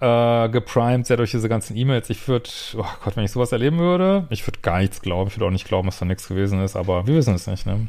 äh, 0.00 0.48
geprimed, 0.48 1.06
sehr 1.06 1.16
durch 1.16 1.30
diese 1.30 1.48
ganzen 1.48 1.76
E-Mails. 1.76 2.10
Ich 2.10 2.26
würde, 2.26 2.48
oh 2.76 2.84
Gott, 3.04 3.16
wenn 3.16 3.24
ich 3.24 3.32
sowas 3.32 3.52
erleben 3.52 3.78
würde, 3.78 4.26
ich 4.30 4.46
würde 4.46 4.60
gar 4.60 4.78
nichts 4.78 5.02
glauben. 5.02 5.28
Ich 5.28 5.36
würde 5.36 5.46
auch 5.46 5.50
nicht 5.50 5.68
glauben, 5.68 5.86
dass 5.86 5.98
da 5.98 6.06
nichts 6.06 6.28
gewesen 6.28 6.62
ist, 6.62 6.76
aber 6.76 7.06
wir 7.06 7.14
wissen 7.14 7.34
es 7.34 7.46
nicht, 7.46 7.66
ne? 7.66 7.88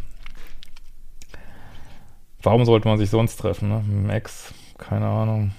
Warum 2.43 2.65
sollte 2.65 2.87
man 2.87 2.97
sich 2.97 3.09
sonst 3.09 3.37
treffen, 3.37 3.69
ne? 3.69 4.13
Ex, 4.13 4.53
keine 4.77 5.07
Ahnung. 5.07 5.51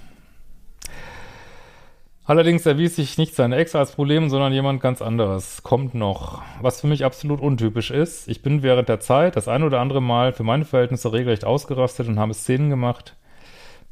Allerdings 2.25 2.67
erwies 2.67 2.97
sich 2.97 3.19
nicht 3.19 3.35
seine 3.35 3.57
Ex 3.57 3.75
als 3.75 3.93
Problem, 3.93 4.29
sondern 4.29 4.53
jemand 4.53 4.81
ganz 4.81 5.03
anderes. 5.03 5.63
Kommt 5.65 5.95
noch. 5.95 6.43
Was 6.61 6.81
für 6.81 6.87
mich 6.87 7.05
absolut 7.05 7.41
untypisch 7.41 7.91
ist. 7.91 8.29
Ich 8.29 8.43
bin 8.43 8.63
während 8.63 8.89
der 8.89 9.01
Zeit 9.01 9.35
das 9.35 9.49
ein 9.49 9.65
oder 9.65 9.81
andere 9.81 10.01
Mal 10.01 10.33
für 10.33 10.45
meine 10.45 10.65
Verhältnisse 10.65 11.13
regelrecht 11.13 11.45
ausgerastet 11.45 12.07
und 12.07 12.21
habe 12.21 12.33
Szenen 12.33 12.71
gemacht, 12.71 13.17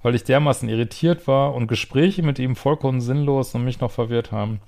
weil 0.03 0.15
ich 0.15 0.25
dermaßen 0.25 0.69
irritiert 0.69 1.27
war 1.27 1.55
und 1.55 1.67
Gespräche 1.67 2.23
mit 2.23 2.39
ihm 2.39 2.57
vollkommen 2.57 3.01
sinnlos 3.01 3.55
und 3.55 3.65
mich 3.65 3.81
noch 3.81 3.91
verwirrt 3.91 4.33
haben. 4.33 4.61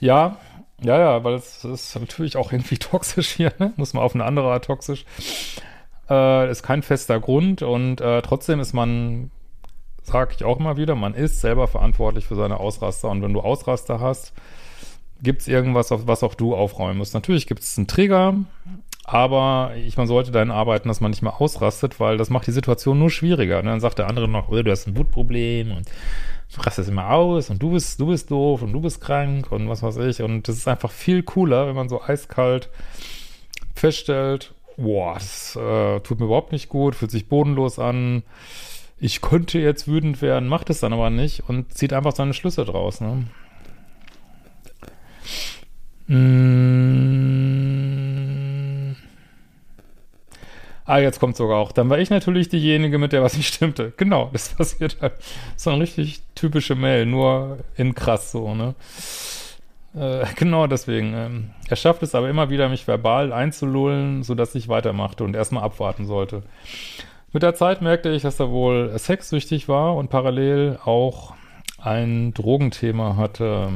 Ja, 0.00 0.36
ja, 0.82 0.98
ja, 0.98 1.24
weil 1.24 1.34
es 1.34 1.64
ist 1.64 1.94
natürlich 1.98 2.36
auch 2.36 2.52
irgendwie 2.52 2.78
toxisch 2.78 3.30
hier, 3.30 3.52
ne? 3.58 3.72
Muss 3.76 3.94
man 3.94 4.02
auf 4.02 4.14
eine 4.14 4.24
andere 4.24 4.52
Art 4.52 4.66
toxisch. 4.66 5.04
Äh, 6.10 6.50
ist 6.50 6.62
kein 6.62 6.82
fester 6.82 7.18
Grund 7.18 7.62
und 7.62 8.00
äh, 8.00 8.20
trotzdem 8.20 8.60
ist 8.60 8.74
man, 8.74 9.30
sage 10.02 10.34
ich 10.36 10.44
auch 10.44 10.60
immer 10.60 10.76
wieder, 10.76 10.94
man 10.94 11.14
ist 11.14 11.40
selber 11.40 11.66
verantwortlich 11.66 12.26
für 12.26 12.34
seine 12.34 12.60
Ausraster 12.60 13.08
und 13.08 13.22
wenn 13.22 13.32
du 13.32 13.40
Ausraster 13.40 14.00
hast, 14.00 14.34
gibt 15.22 15.40
es 15.40 15.48
irgendwas, 15.48 15.90
was 15.90 16.22
auch 16.22 16.34
du 16.34 16.54
aufräumen 16.54 16.98
musst. 16.98 17.14
Natürlich 17.14 17.46
gibt 17.46 17.62
es 17.62 17.78
einen 17.78 17.86
Trigger, 17.86 18.34
aber 19.04 19.72
ich, 19.76 19.98
man 19.98 20.06
sollte 20.06 20.32
dann 20.32 20.50
arbeiten, 20.50 20.88
dass 20.88 21.02
man 21.02 21.10
nicht 21.10 21.22
mehr 21.22 21.40
ausrastet, 21.40 22.00
weil 22.00 22.16
das 22.16 22.30
macht 22.30 22.46
die 22.46 22.52
Situation 22.52 22.98
nur 22.98 23.10
schwieriger. 23.10 23.58
Und 23.58 23.66
ne? 23.66 23.72
dann 23.72 23.80
sagt 23.80 23.98
der 23.98 24.08
andere 24.08 24.28
noch, 24.28 24.48
oh, 24.48 24.62
du 24.62 24.70
hast 24.70 24.86
ein 24.88 24.96
Wutproblem 24.96 25.72
und 25.72 25.86
du 26.54 26.60
rastest 26.62 26.88
immer 26.88 27.10
aus 27.10 27.50
und 27.50 27.62
du 27.62 27.72
bist, 27.72 28.00
du 28.00 28.06
bist 28.06 28.30
doof 28.30 28.62
und 28.62 28.72
du 28.72 28.80
bist 28.80 29.02
krank 29.02 29.52
und 29.52 29.68
was 29.68 29.82
weiß 29.82 29.98
ich. 29.98 30.22
Und 30.22 30.48
das 30.48 30.56
ist 30.56 30.66
einfach 30.68 30.90
viel 30.90 31.22
cooler, 31.22 31.66
wenn 31.66 31.76
man 31.76 31.90
so 31.90 32.00
eiskalt 32.02 32.70
feststellt, 33.74 34.54
boah, 34.78 35.14
das 35.14 35.54
äh, 35.56 36.00
tut 36.00 36.18
mir 36.18 36.26
überhaupt 36.26 36.52
nicht 36.52 36.70
gut, 36.70 36.94
fühlt 36.94 37.10
sich 37.10 37.28
bodenlos 37.28 37.78
an. 37.78 38.22
Ich 38.98 39.20
könnte 39.20 39.58
jetzt 39.58 39.86
wütend 39.86 40.22
werden, 40.22 40.48
macht 40.48 40.70
es 40.70 40.80
dann 40.80 40.94
aber 40.94 41.10
nicht 41.10 41.42
und 41.46 41.74
zieht 41.74 41.92
einfach 41.92 42.16
seine 42.16 42.32
Schlüsse 42.32 42.64
draus, 42.64 43.02
ne? 43.02 43.24
Mmh. 46.06 47.93
Ah, 50.86 50.98
jetzt 50.98 51.18
kommt 51.18 51.36
sogar 51.36 51.58
auch. 51.58 51.72
Dann 51.72 51.88
war 51.88 51.98
ich 51.98 52.10
natürlich 52.10 52.50
diejenige, 52.50 52.98
mit 52.98 53.12
der 53.12 53.22
was 53.22 53.36
nicht 53.36 53.54
stimmte. 53.54 53.92
Genau, 53.96 54.30
das 54.32 54.50
passiert 54.50 54.98
halt. 55.00 55.14
So 55.56 55.70
eine 55.70 55.82
richtig 55.82 56.22
typische 56.34 56.74
Mail, 56.74 57.06
nur 57.06 57.58
in 57.76 57.94
krass 57.94 58.32
so, 58.32 58.54
ne? 58.54 58.74
Äh, 59.94 60.26
genau 60.36 60.66
deswegen. 60.66 61.14
Ähm, 61.14 61.50
er 61.68 61.76
schafft 61.76 62.02
es 62.02 62.14
aber 62.14 62.28
immer 62.28 62.50
wieder, 62.50 62.68
mich 62.68 62.86
verbal 62.86 63.32
einzulullen, 63.32 64.22
sodass 64.22 64.54
ich 64.54 64.68
weitermachte 64.68 65.24
und 65.24 65.34
erstmal 65.34 65.64
abwarten 65.64 66.06
sollte. 66.06 66.42
Mit 67.32 67.42
der 67.42 67.54
Zeit 67.54 67.82
merkte 67.82 68.10
ich, 68.10 68.22
dass 68.22 68.38
er 68.38 68.50
wohl 68.50 68.96
sexsüchtig 68.96 69.68
war 69.68 69.96
und 69.96 70.08
parallel 70.08 70.78
auch 70.84 71.34
ein 71.78 72.32
Drogenthema 72.32 73.16
hatte. 73.16 73.68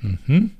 Mhm. 0.00 0.50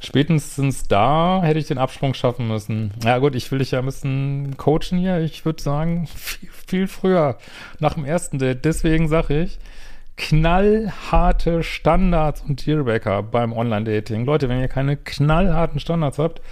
Spätestens 0.00 0.86
da 0.86 1.40
hätte 1.42 1.58
ich 1.58 1.66
den 1.66 1.78
Absprung 1.78 2.14
schaffen 2.14 2.46
müssen. 2.46 2.92
Ja 3.02 3.18
gut, 3.18 3.34
ich 3.34 3.50
will 3.50 3.58
dich 3.58 3.72
ja 3.72 3.80
ein 3.80 3.86
bisschen 3.86 4.56
coachen 4.56 4.98
hier. 4.98 5.18
Ich 5.20 5.44
würde 5.44 5.62
sagen, 5.62 6.06
viel, 6.14 6.48
viel 6.66 6.86
früher, 6.86 7.38
nach 7.80 7.94
dem 7.94 8.04
ersten 8.04 8.38
Date. 8.38 8.64
Deswegen 8.64 9.08
sage 9.08 9.42
ich, 9.42 9.58
knallharte 10.16 11.62
Standards 11.62 12.42
und 12.42 12.64
Dealbreaker 12.66 13.22
beim 13.22 13.52
Online-Dating. 13.52 14.24
Leute, 14.24 14.48
wenn 14.48 14.60
ihr 14.60 14.68
keine 14.68 14.96
knallharten 14.96 15.80
Standards 15.80 16.18
habt, 16.18 16.42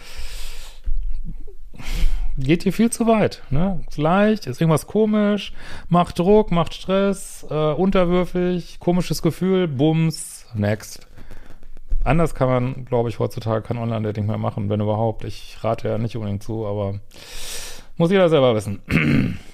geht 2.38 2.66
ihr 2.66 2.72
viel 2.72 2.90
zu 2.90 3.06
weit. 3.06 3.42
Ne? 3.50 3.80
Ist 3.88 3.98
leicht, 3.98 4.46
ist 4.46 4.60
irgendwas 4.60 4.86
komisch, 4.86 5.52
macht 5.88 6.18
Druck, 6.18 6.50
macht 6.50 6.74
Stress, 6.74 7.46
äh, 7.48 7.72
unterwürfig, 7.72 8.78
komisches 8.80 9.22
Gefühl, 9.22 9.68
Bums, 9.68 10.46
next. 10.54 11.06
Anders 12.06 12.36
kann 12.36 12.48
man, 12.48 12.84
glaube 12.84 13.08
ich, 13.08 13.18
heutzutage 13.18 13.62
kein 13.62 13.78
Online-Dating 13.78 14.26
mehr 14.26 14.38
machen, 14.38 14.68
wenn 14.68 14.80
überhaupt. 14.80 15.24
Ich 15.24 15.58
rate 15.62 15.88
ja 15.88 15.98
nicht 15.98 16.16
unbedingt 16.16 16.40
zu, 16.40 16.64
aber 16.64 17.00
muss 17.96 18.12
jeder 18.12 18.28
selber 18.28 18.54
wissen. 18.54 18.80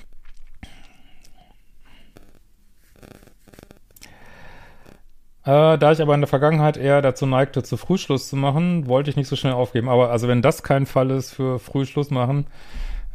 Äh, 5.44 5.76
da 5.76 5.90
ich 5.90 6.00
aber 6.00 6.14
in 6.14 6.20
der 6.20 6.28
Vergangenheit 6.28 6.76
eher 6.76 7.02
dazu 7.02 7.26
neigte, 7.26 7.64
zu 7.64 7.76
Frühschluss 7.76 8.28
zu 8.28 8.36
machen, 8.36 8.86
wollte 8.86 9.10
ich 9.10 9.16
nicht 9.16 9.26
so 9.26 9.34
schnell 9.34 9.54
aufgeben. 9.54 9.88
Aber 9.88 10.10
also 10.10 10.28
wenn 10.28 10.40
das 10.40 10.62
kein 10.62 10.86
Fall 10.86 11.10
ist 11.10 11.32
für 11.32 11.58
Frühschluss 11.58 12.10
machen, 12.10 12.46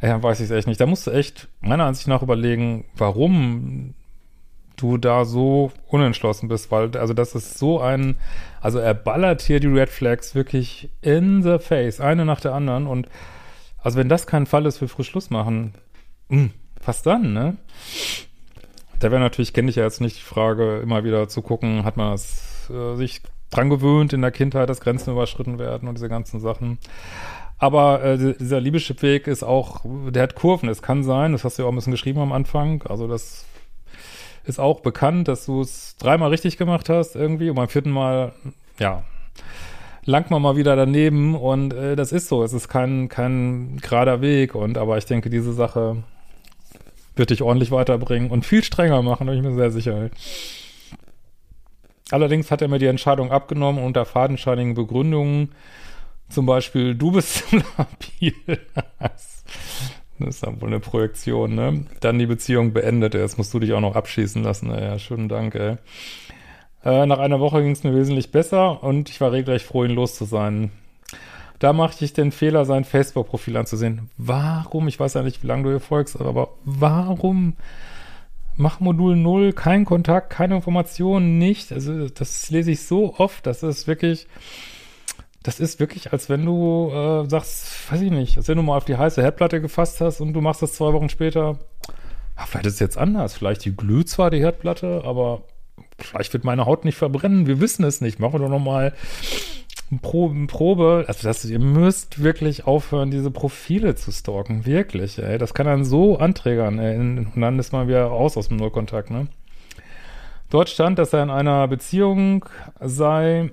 ja, 0.02 0.22
weiß 0.22 0.40
ich 0.40 0.44
es 0.44 0.50
echt 0.50 0.66
nicht. 0.66 0.78
Da 0.78 0.84
musst 0.84 1.06
du 1.06 1.10
echt 1.10 1.48
meiner 1.62 1.86
Ansicht 1.86 2.06
nach 2.06 2.20
überlegen, 2.20 2.84
warum 2.94 3.94
du 4.78 4.96
da 4.96 5.24
so 5.24 5.72
unentschlossen 5.86 6.48
bist, 6.48 6.70
weil, 6.70 6.96
also 6.96 7.14
das 7.14 7.34
ist 7.34 7.58
so 7.58 7.80
ein, 7.80 8.16
also 8.60 8.78
er 8.78 8.94
ballert 8.94 9.42
hier 9.42 9.60
die 9.60 9.66
Red 9.66 9.90
Flags 9.90 10.34
wirklich 10.34 10.90
in 11.02 11.42
the 11.42 11.58
face, 11.58 12.00
eine 12.00 12.24
nach 12.24 12.40
der 12.40 12.54
anderen 12.54 12.86
und 12.86 13.08
also 13.82 13.98
wenn 13.98 14.08
das 14.08 14.26
kein 14.26 14.46
Fall 14.46 14.66
ist 14.66 14.78
für 14.78 14.88
Frischschluss 14.88 15.30
machen, 15.30 15.74
mh, 16.28 16.38
hm, 16.38 16.50
was 16.84 17.02
dann, 17.02 17.32
ne? 17.32 17.56
Da 18.98 19.10
wäre 19.10 19.20
natürlich, 19.20 19.52
kenne 19.52 19.70
ich 19.70 19.76
ja 19.76 19.84
jetzt 19.84 20.00
nicht 20.00 20.16
die 20.16 20.22
Frage, 20.22 20.80
immer 20.80 21.04
wieder 21.04 21.28
zu 21.28 21.42
gucken, 21.42 21.84
hat 21.84 21.96
man 21.96 22.14
es, 22.14 22.68
äh, 22.70 22.96
sich 22.96 23.22
dran 23.50 23.70
gewöhnt 23.70 24.12
in 24.12 24.22
der 24.22 24.32
Kindheit, 24.32 24.68
dass 24.68 24.80
Grenzen 24.80 25.12
überschritten 25.12 25.58
werden 25.58 25.88
und 25.88 25.94
diese 25.94 26.08
ganzen 26.08 26.40
Sachen. 26.40 26.78
Aber 27.58 28.02
äh, 28.04 28.34
dieser 28.38 28.60
Liebeschip-Weg 28.60 29.26
ist 29.26 29.42
auch, 29.42 29.84
der 29.84 30.22
hat 30.22 30.34
Kurven. 30.34 30.68
Es 30.68 30.82
kann 30.82 31.02
sein, 31.02 31.32
das 31.32 31.44
hast 31.44 31.58
du 31.58 31.62
ja 31.62 31.68
auch 31.68 31.72
ein 31.72 31.76
bisschen 31.76 31.92
geschrieben 31.92 32.20
am 32.20 32.32
Anfang, 32.32 32.82
also 32.88 33.08
das 33.08 33.44
ist 34.48 34.58
auch 34.58 34.80
bekannt, 34.80 35.28
dass 35.28 35.46
du 35.46 35.60
es 35.60 35.96
dreimal 35.98 36.30
richtig 36.30 36.56
gemacht 36.56 36.88
hast 36.88 37.14
irgendwie 37.14 37.50
und 37.50 37.56
beim 37.56 37.68
vierten 37.68 37.90
Mal, 37.90 38.32
ja, 38.78 39.04
langt 40.04 40.30
man 40.30 40.40
mal 40.40 40.56
wieder 40.56 40.74
daneben 40.74 41.34
und 41.34 41.74
äh, 41.74 41.94
das 41.94 42.12
ist 42.12 42.28
so. 42.28 42.42
Es 42.42 42.54
ist 42.54 42.68
kein, 42.68 43.08
kein 43.08 43.78
gerader 43.82 44.22
Weg 44.22 44.54
und 44.54 44.78
aber 44.78 44.96
ich 44.96 45.04
denke, 45.04 45.28
diese 45.28 45.52
Sache 45.52 46.02
wird 47.14 47.30
dich 47.30 47.42
ordentlich 47.42 47.70
weiterbringen 47.70 48.30
und 48.30 48.46
viel 48.46 48.64
strenger 48.64 49.02
machen, 49.02 49.26
bin 49.26 49.36
ich 49.36 49.42
mir 49.42 49.54
sehr 49.54 49.70
sicher. 49.70 50.10
Allerdings 52.10 52.50
hat 52.50 52.62
er 52.62 52.68
mir 52.68 52.78
die 52.78 52.86
Entscheidung 52.86 53.30
abgenommen 53.30 53.84
unter 53.84 54.06
fadenscheinigen 54.06 54.72
Begründungen. 54.72 55.52
Zum 56.30 56.46
Beispiel, 56.46 56.94
du 56.94 57.12
bist 57.12 57.48
zu 57.48 57.56
labil. 57.76 58.60
Das 60.18 60.36
ist 60.36 60.46
dann 60.46 60.60
wohl 60.60 60.68
eine 60.68 60.80
Projektion, 60.80 61.54
ne? 61.54 61.84
Dann 62.00 62.18
die 62.18 62.26
Beziehung 62.26 62.72
beendet. 62.72 63.14
Jetzt 63.14 63.38
musst 63.38 63.54
du 63.54 63.60
dich 63.60 63.72
auch 63.72 63.80
noch 63.80 63.96
abschießen 63.96 64.42
lassen. 64.42 64.70
Ja, 64.70 64.98
schönen 64.98 65.28
Dank, 65.28 65.54
ey. 65.54 65.76
Äh, 66.84 67.06
nach 67.06 67.18
einer 67.18 67.40
Woche 67.40 67.62
ging 67.62 67.72
es 67.72 67.84
mir 67.84 67.94
wesentlich 67.94 68.30
besser 68.30 68.82
und 68.82 69.10
ich 69.10 69.20
war 69.20 69.32
regelrecht 69.32 69.66
froh, 69.66 69.84
ihn 69.84 69.92
los 69.92 70.16
zu 70.16 70.24
sein. 70.24 70.70
Da 71.58 71.72
machte 71.72 72.04
ich 72.04 72.12
den 72.12 72.30
Fehler, 72.30 72.64
sein 72.64 72.84
Facebook-Profil 72.84 73.56
anzusehen. 73.56 74.10
Warum? 74.16 74.86
Ich 74.86 75.00
weiß 75.00 75.14
ja 75.14 75.22
nicht, 75.22 75.42
wie 75.42 75.48
lange 75.48 75.64
du 75.64 75.70
hier 75.70 75.80
folgst, 75.80 76.20
aber 76.20 76.50
warum? 76.64 77.54
Mach 78.56 78.80
Modul 78.80 79.16
0, 79.16 79.52
kein 79.52 79.84
Kontakt, 79.84 80.30
keine 80.30 80.56
Informationen, 80.56 81.38
nicht. 81.38 81.72
Also, 81.72 82.08
das 82.08 82.50
lese 82.50 82.72
ich 82.72 82.82
so 82.82 83.14
oft, 83.18 83.46
das 83.46 83.62
ist 83.62 83.86
wirklich 83.86 84.26
das 85.42 85.60
ist 85.60 85.80
wirklich, 85.80 86.12
als 86.12 86.28
wenn 86.28 86.44
du 86.44 86.90
äh, 86.90 87.28
sagst, 87.28 87.92
weiß 87.92 88.00
ich 88.00 88.10
nicht, 88.10 88.36
als 88.36 88.48
wenn 88.48 88.56
du 88.56 88.62
mal 88.62 88.76
auf 88.76 88.84
die 88.84 88.96
heiße 88.96 89.22
Herdplatte 89.22 89.60
gefasst 89.60 90.00
hast 90.00 90.20
und 90.20 90.32
du 90.32 90.40
machst 90.40 90.62
das 90.62 90.74
zwei 90.74 90.92
Wochen 90.92 91.08
später. 91.08 91.58
Ja, 92.36 92.46
vielleicht 92.46 92.66
ist 92.66 92.74
es 92.74 92.80
jetzt 92.80 92.98
anders. 92.98 93.34
Vielleicht 93.34 93.64
die 93.64 93.76
glüht 93.76 94.08
zwar 94.08 94.30
die 94.30 94.40
Herdplatte, 94.40 95.02
aber 95.04 95.42
vielleicht 95.98 96.32
wird 96.32 96.44
meine 96.44 96.66
Haut 96.66 96.84
nicht 96.84 96.96
verbrennen. 96.96 97.46
Wir 97.46 97.60
wissen 97.60 97.84
es 97.84 98.00
nicht. 98.00 98.18
Machen 98.18 98.34
wir 98.34 98.40
doch 98.40 98.48
nochmal 98.48 98.94
Probe, 100.02 100.46
Probe. 100.46 101.04
Also 101.08 101.26
das, 101.26 101.44
ihr 101.44 101.58
müsst 101.58 102.22
wirklich 102.22 102.66
aufhören, 102.66 103.10
diese 103.10 103.30
Profile 103.30 103.94
zu 103.94 104.12
stalken. 104.12 104.66
Wirklich, 104.66 105.18
ey. 105.18 105.38
Das 105.38 105.54
kann 105.54 105.66
dann 105.66 105.84
so 105.84 106.18
anträgern, 106.18 106.78
ey. 106.78 106.98
Und 106.98 107.32
dann 107.36 107.58
ist 107.58 107.72
man 107.72 107.88
wieder 107.88 108.04
raus 108.04 108.36
aus 108.36 108.48
dem 108.48 108.58
Nullkontakt, 108.58 109.10
ne? 109.10 109.28
Dort 110.50 110.68
stand, 110.68 110.98
dass 110.98 111.12
er 111.12 111.22
in 111.22 111.30
einer 111.30 111.68
Beziehung 111.68 112.46
sei 112.80 113.50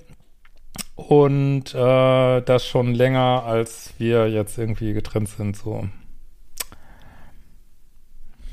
und 0.95 1.75
äh, 1.75 2.41
das 2.41 2.65
schon 2.65 2.93
länger, 2.93 3.43
als 3.45 3.93
wir 3.97 4.29
jetzt 4.29 4.57
irgendwie 4.57 4.93
getrennt 4.93 5.29
sind, 5.29 5.57
so. 5.57 5.87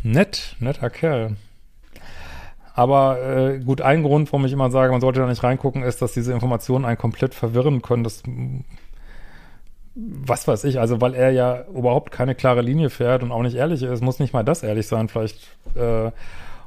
Nett, 0.03 0.57
netter 0.59 0.91
Kerl. 0.91 1.37
Aber 2.75 3.21
äh, 3.23 3.59
gut, 3.61 3.81
ein 3.81 4.03
Grund, 4.03 4.33
warum 4.33 4.47
ich 4.47 4.53
immer 4.53 4.71
sage, 4.71 4.91
man 4.91 5.01
sollte 5.01 5.21
da 5.21 5.27
nicht 5.27 5.45
reingucken, 5.45 5.83
ist, 5.83 6.03
dass 6.03 6.13
diese 6.13 6.33
Informationen 6.33 6.85
einen 6.85 6.99
komplett 6.99 7.35
verwirren 7.35 7.83
können. 7.83 8.03
Das, 8.03 8.23
was 9.95 10.49
weiß 10.49 10.65
ich, 10.65 10.81
also 10.81 11.01
weil 11.01 11.15
er 11.15 11.31
ja 11.31 11.65
überhaupt 11.69 12.11
keine 12.13 12.35
klare 12.35 12.63
Linie 12.63 12.91
fährt 12.91 13.23
und 13.23 13.31
auch 13.31 13.43
nicht 13.43 13.57
ehrlich 13.57 13.83
ist, 13.83 14.03
muss 14.03 14.19
nicht 14.19 14.33
mal 14.33 14.43
das 14.43 14.63
ehrlich 14.63 14.87
sein. 14.87 15.09
Vielleicht 15.09 15.49
äh, 15.77 16.11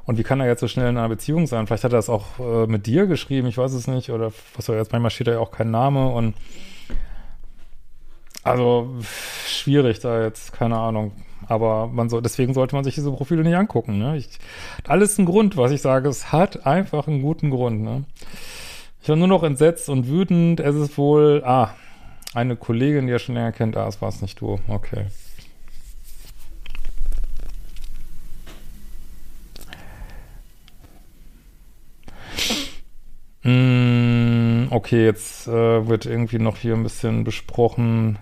und 0.06 0.18
wie 0.18 0.22
kann 0.22 0.40
er 0.40 0.46
jetzt 0.46 0.60
so 0.60 0.68
schnell 0.68 0.88
in 0.88 0.96
einer 0.96 1.08
Beziehung 1.08 1.46
sein? 1.46 1.66
Vielleicht 1.66 1.84
hat 1.84 1.92
er 1.92 1.98
das 1.98 2.08
auch 2.08 2.38
äh, 2.38 2.66
mit 2.66 2.86
dir 2.86 3.06
geschrieben, 3.06 3.48
ich 3.48 3.58
weiß 3.58 3.72
es 3.72 3.88
nicht. 3.88 4.10
Oder 4.10 4.32
was 4.54 4.64
soll 4.64 4.76
jetzt, 4.76 4.92
manchmal 4.92 5.10
steht 5.10 5.26
da 5.26 5.32
ja 5.32 5.40
auch 5.40 5.50
kein 5.50 5.70
Name 5.70 6.08
und 6.08 6.34
also 8.44 8.88
schwierig 9.46 9.98
da 9.98 10.22
jetzt, 10.22 10.52
keine 10.52 10.78
Ahnung. 10.78 11.10
Aber 11.48 11.88
man 11.88 12.08
soll, 12.08 12.22
deswegen 12.22 12.54
sollte 12.54 12.76
man 12.76 12.84
sich 12.84 12.94
diese 12.94 13.10
Profile 13.10 13.42
nicht 13.42 13.56
angucken. 13.56 13.98
Ne? 13.98 14.16
Ich, 14.16 14.28
alles 14.86 15.18
ein 15.18 15.26
Grund, 15.26 15.56
was 15.56 15.72
ich 15.72 15.82
sage. 15.82 16.08
Es 16.08 16.30
hat 16.30 16.64
einfach 16.66 17.08
einen 17.08 17.22
guten 17.22 17.50
Grund. 17.50 17.82
Ne? 17.82 18.04
Ich 19.02 19.08
war 19.08 19.16
nur 19.16 19.28
noch 19.28 19.42
entsetzt 19.42 19.88
und 19.88 20.08
wütend. 20.08 20.60
Es 20.60 20.76
ist 20.76 20.96
wohl, 20.96 21.42
ah, 21.44 21.74
eine 22.34 22.54
Kollegin, 22.54 23.06
die 23.06 23.12
er 23.12 23.18
schon 23.18 23.34
länger 23.34 23.52
kennt. 23.52 23.76
Ah, 23.76 23.88
es 23.88 24.00
war 24.00 24.08
es 24.08 24.22
nicht 24.22 24.40
du. 24.40 24.60
Okay. 24.68 25.06
Mm, 33.46 34.66
okay, 34.70 35.04
jetzt 35.04 35.46
äh, 35.46 35.86
wird 35.86 36.04
irgendwie 36.04 36.40
noch 36.40 36.56
hier 36.56 36.74
ein 36.74 36.82
bisschen 36.82 37.22
besprochen, 37.22 38.18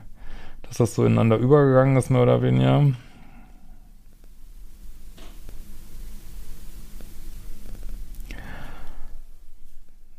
dass 0.63 0.77
das 0.77 0.95
so 0.95 1.05
ineinander 1.07 1.39
übergegangen 1.39 1.97
ist, 1.97 2.11
mehr 2.11 2.23
oder 2.23 2.43
weniger. 2.43 2.93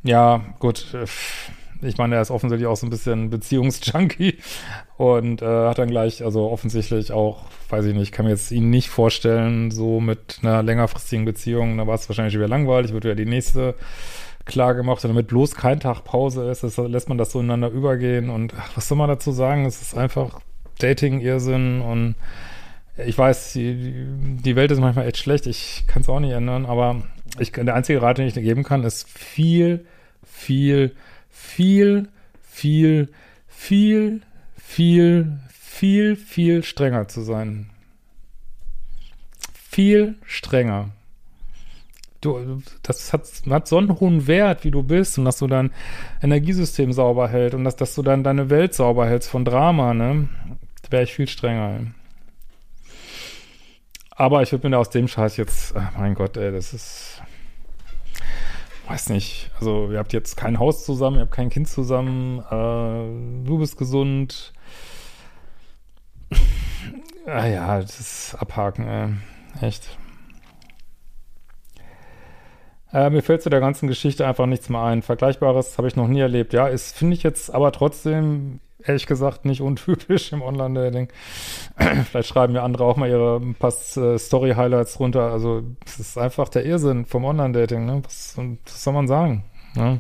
Ja, 0.03 0.43
gut. 0.59 0.95
ich 1.81 1.97
meine, 1.97 2.15
er 2.15 2.21
ist 2.21 2.31
offensichtlich 2.31 2.67
auch 2.67 2.75
so 2.77 2.87
ein 2.87 2.89
bisschen 2.89 3.29
Beziehungsjunkie 3.29 4.39
und 4.97 5.41
äh, 5.43 5.45
hat 5.45 5.77
dann 5.77 5.89
gleich, 5.89 6.23
also 6.23 6.49
offensichtlich 6.49 7.11
auch, 7.11 7.43
weiß 7.69 7.85
ich 7.85 7.93
nicht, 7.93 8.11
kann 8.11 8.25
mir 8.25 8.31
jetzt 8.31 8.51
ihn 8.51 8.71
nicht 8.71 8.89
vorstellen, 8.89 9.69
so 9.69 9.99
mit 9.99 10.39
einer 10.41 10.63
längerfristigen 10.63 11.25
Beziehung, 11.25 11.77
da 11.77 11.85
war 11.85 11.95
es 11.95 12.09
wahrscheinlich 12.09 12.35
wieder 12.35 12.47
langweilig, 12.47 12.93
wird 12.93 13.05
ja 13.05 13.13
die 13.15 13.25
nächste 13.25 13.75
klar 14.45 14.75
gemacht 14.75 15.03
damit 15.03 15.27
bloß 15.27 15.55
kein 15.55 15.79
Tag 15.79 16.03
Pause 16.03 16.49
ist, 16.49 16.63
das, 16.63 16.77
lässt 16.77 17.09
man 17.09 17.17
das 17.17 17.31
so 17.31 17.39
ineinander 17.39 17.69
übergehen 17.69 18.29
und 18.29 18.53
ach, 18.57 18.77
was 18.77 18.87
soll 18.87 18.97
man 18.97 19.09
dazu 19.09 19.31
sagen? 19.31 19.65
Es 19.65 19.81
ist 19.81 19.97
einfach 19.97 20.39
Dating-Irrsinn 20.79 21.81
und 21.81 22.15
ich 22.97 23.17
weiß, 23.17 23.53
die, 23.53 24.07
die 24.43 24.55
Welt 24.55 24.71
ist 24.71 24.79
manchmal 24.79 25.07
echt 25.07 25.17
schlecht, 25.17 25.47
ich 25.47 25.85
kann 25.87 26.01
es 26.01 26.09
auch 26.09 26.19
nicht 26.19 26.31
ändern, 26.31 26.65
aber 26.65 27.03
ich, 27.39 27.51
der 27.51 27.75
einzige 27.75 28.01
Rat, 28.01 28.17
den 28.17 28.27
ich 28.27 28.33
dir 28.33 28.41
geben 28.41 28.63
kann, 28.63 28.83
ist 28.83 29.09
viel, 29.09 29.85
viel, 30.23 30.95
viel, 31.29 32.07
viel, 32.41 33.09
viel, 33.49 34.21
viel, 34.57 35.39
viel, 35.49 36.15
viel 36.15 36.63
strenger 36.63 37.07
zu 37.07 37.21
sein. 37.21 37.69
Viel 39.69 40.15
strenger. 40.25 40.91
Du, 42.25 42.63
das 42.81 43.13
hat, 43.13 43.21
hat 43.47 43.67
so 43.67 43.77
einen 43.77 43.99
hohen 43.99 44.25
Wert, 44.25 44.63
wie 44.63 44.71
du 44.71 44.81
bist 44.81 45.19
und 45.19 45.25
dass 45.25 45.37
du 45.37 45.45
dein 45.45 45.71
Energiesystem 46.23 46.91
sauber 46.91 47.27
hältst 47.27 47.55
und 47.55 47.63
dass, 47.63 47.75
dass 47.75 47.93
du 47.93 48.01
dann 48.01 48.23
deine 48.23 48.49
Welt 48.49 48.73
sauber 48.73 49.05
hältst 49.05 49.29
von 49.29 49.45
Drama, 49.45 49.93
ne? 49.93 50.27
Da 50.81 50.91
wäre 50.91 51.03
ich 51.03 51.13
viel 51.13 51.27
strenger. 51.27 51.81
Aber 54.09 54.41
ich 54.41 54.51
würde 54.51 54.65
mir 54.65 54.71
da 54.71 54.77
aus 54.79 54.89
dem 54.89 55.07
Scheiß 55.07 55.37
jetzt, 55.37 55.75
ach 55.75 55.97
mein 55.97 56.15
Gott, 56.15 56.35
ey, 56.37 56.51
das 56.51 56.73
ist, 56.73 57.21
weiß 58.87 59.09
nicht, 59.09 59.51
also 59.59 59.91
ihr 59.91 59.99
habt 59.99 60.13
jetzt 60.13 60.35
kein 60.35 60.57
Haus 60.57 60.83
zusammen, 60.83 61.17
ihr 61.17 61.23
habt 61.23 61.31
kein 61.31 61.51
Kind 61.51 61.67
zusammen, 61.67 62.39
äh, 62.39 63.45
du 63.45 63.59
bist 63.59 63.77
gesund. 63.77 64.51
ah 67.27 67.45
ja, 67.45 67.79
das 67.79 67.99
ist 67.99 68.35
abhaken, 68.35 68.87
ey. 68.87 69.67
echt. 69.67 69.95
Äh, 72.95 73.09
mir 73.09 73.21
fällt 73.21 73.41
zu 73.41 73.49
der 73.49 73.59
ganzen 73.59 73.87
Geschichte 73.87 74.25
einfach 74.25 74.45
nichts 74.45 74.69
mehr 74.69 74.81
ein. 74.81 75.01
Vergleichbares 75.01 75.77
habe 75.77 75.89
ich 75.89 75.97
noch 75.97 76.07
nie 76.07 76.21
erlebt. 76.21 76.53
Ja, 76.53 76.67
ist, 76.67 76.95
finde 76.95 77.17
ich 77.17 77.23
jetzt 77.23 77.53
aber 77.53 77.73
trotzdem 77.73 78.61
ehrlich 78.81 79.05
gesagt 79.05 79.43
nicht 79.43 79.59
untypisch 79.59 80.31
im 80.31 80.41
Online-Dating. 80.41 81.09
Vielleicht 82.09 82.29
schreiben 82.29 82.53
mir 82.53 82.63
andere 82.63 82.85
auch 82.85 82.95
mal 82.95 83.09
ihre 83.09 83.41
Pass 83.59 83.97
äh, 83.97 84.17
Story-Highlights 84.17 84.97
runter. 85.01 85.29
Also 85.29 85.63
es 85.85 85.99
ist 85.99 86.17
einfach 86.17 86.47
der 86.47 86.65
Irrsinn 86.65 87.05
vom 87.05 87.25
Online-Dating. 87.25 87.85
Ne? 87.85 88.01
Was, 88.05 88.37
was, 88.37 88.83
soll 88.83 88.93
man 88.93 89.09
sagen? 89.09 89.43
Ne? 89.75 89.99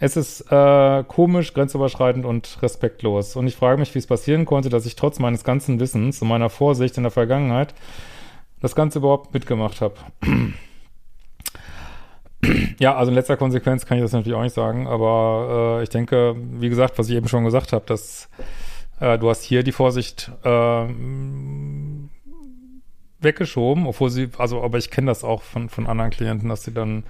Es 0.00 0.16
ist 0.16 0.50
äh, 0.52 1.04
komisch, 1.04 1.54
grenzüberschreitend 1.54 2.24
und 2.24 2.58
respektlos. 2.62 3.34
Und 3.34 3.48
ich 3.48 3.56
frage 3.56 3.78
mich, 3.80 3.94
wie 3.94 3.98
es 3.98 4.06
passieren 4.06 4.44
konnte, 4.44 4.68
dass 4.68 4.86
ich 4.86 4.94
trotz 4.94 5.18
meines 5.18 5.42
ganzen 5.42 5.80
Wissens 5.80 6.22
und 6.22 6.28
meiner 6.28 6.50
Vorsicht 6.50 6.96
in 6.96 7.02
der 7.02 7.10
Vergangenheit 7.10 7.74
das 8.60 8.74
Ganze 8.74 9.00
überhaupt 9.00 9.34
mitgemacht 9.34 9.80
habe. 9.80 9.94
Ja, 12.78 12.94
also 12.94 13.10
in 13.10 13.16
letzter 13.16 13.36
Konsequenz 13.36 13.84
kann 13.84 13.98
ich 13.98 14.04
das 14.04 14.12
natürlich 14.12 14.38
auch 14.38 14.42
nicht 14.42 14.54
sagen, 14.54 14.86
aber 14.86 15.80
äh, 15.80 15.82
ich 15.82 15.88
denke, 15.88 16.36
wie 16.38 16.68
gesagt, 16.68 16.96
was 16.96 17.08
ich 17.08 17.16
eben 17.16 17.26
schon 17.26 17.44
gesagt 17.44 17.72
habe, 17.72 17.84
dass 17.84 18.28
äh, 19.00 19.18
du 19.18 19.28
hast 19.28 19.42
hier 19.42 19.64
die 19.64 19.72
Vorsicht 19.72 20.30
äh, 20.44 20.86
weggeschoben, 23.18 23.88
obwohl 23.88 24.10
sie, 24.10 24.30
also, 24.38 24.62
aber 24.62 24.78
ich 24.78 24.92
kenne 24.92 25.08
das 25.08 25.24
auch 25.24 25.42
von, 25.42 25.68
von 25.68 25.88
anderen 25.88 26.12
Klienten, 26.12 26.48
dass 26.48 26.62
sie 26.62 26.72
dann 26.72 27.02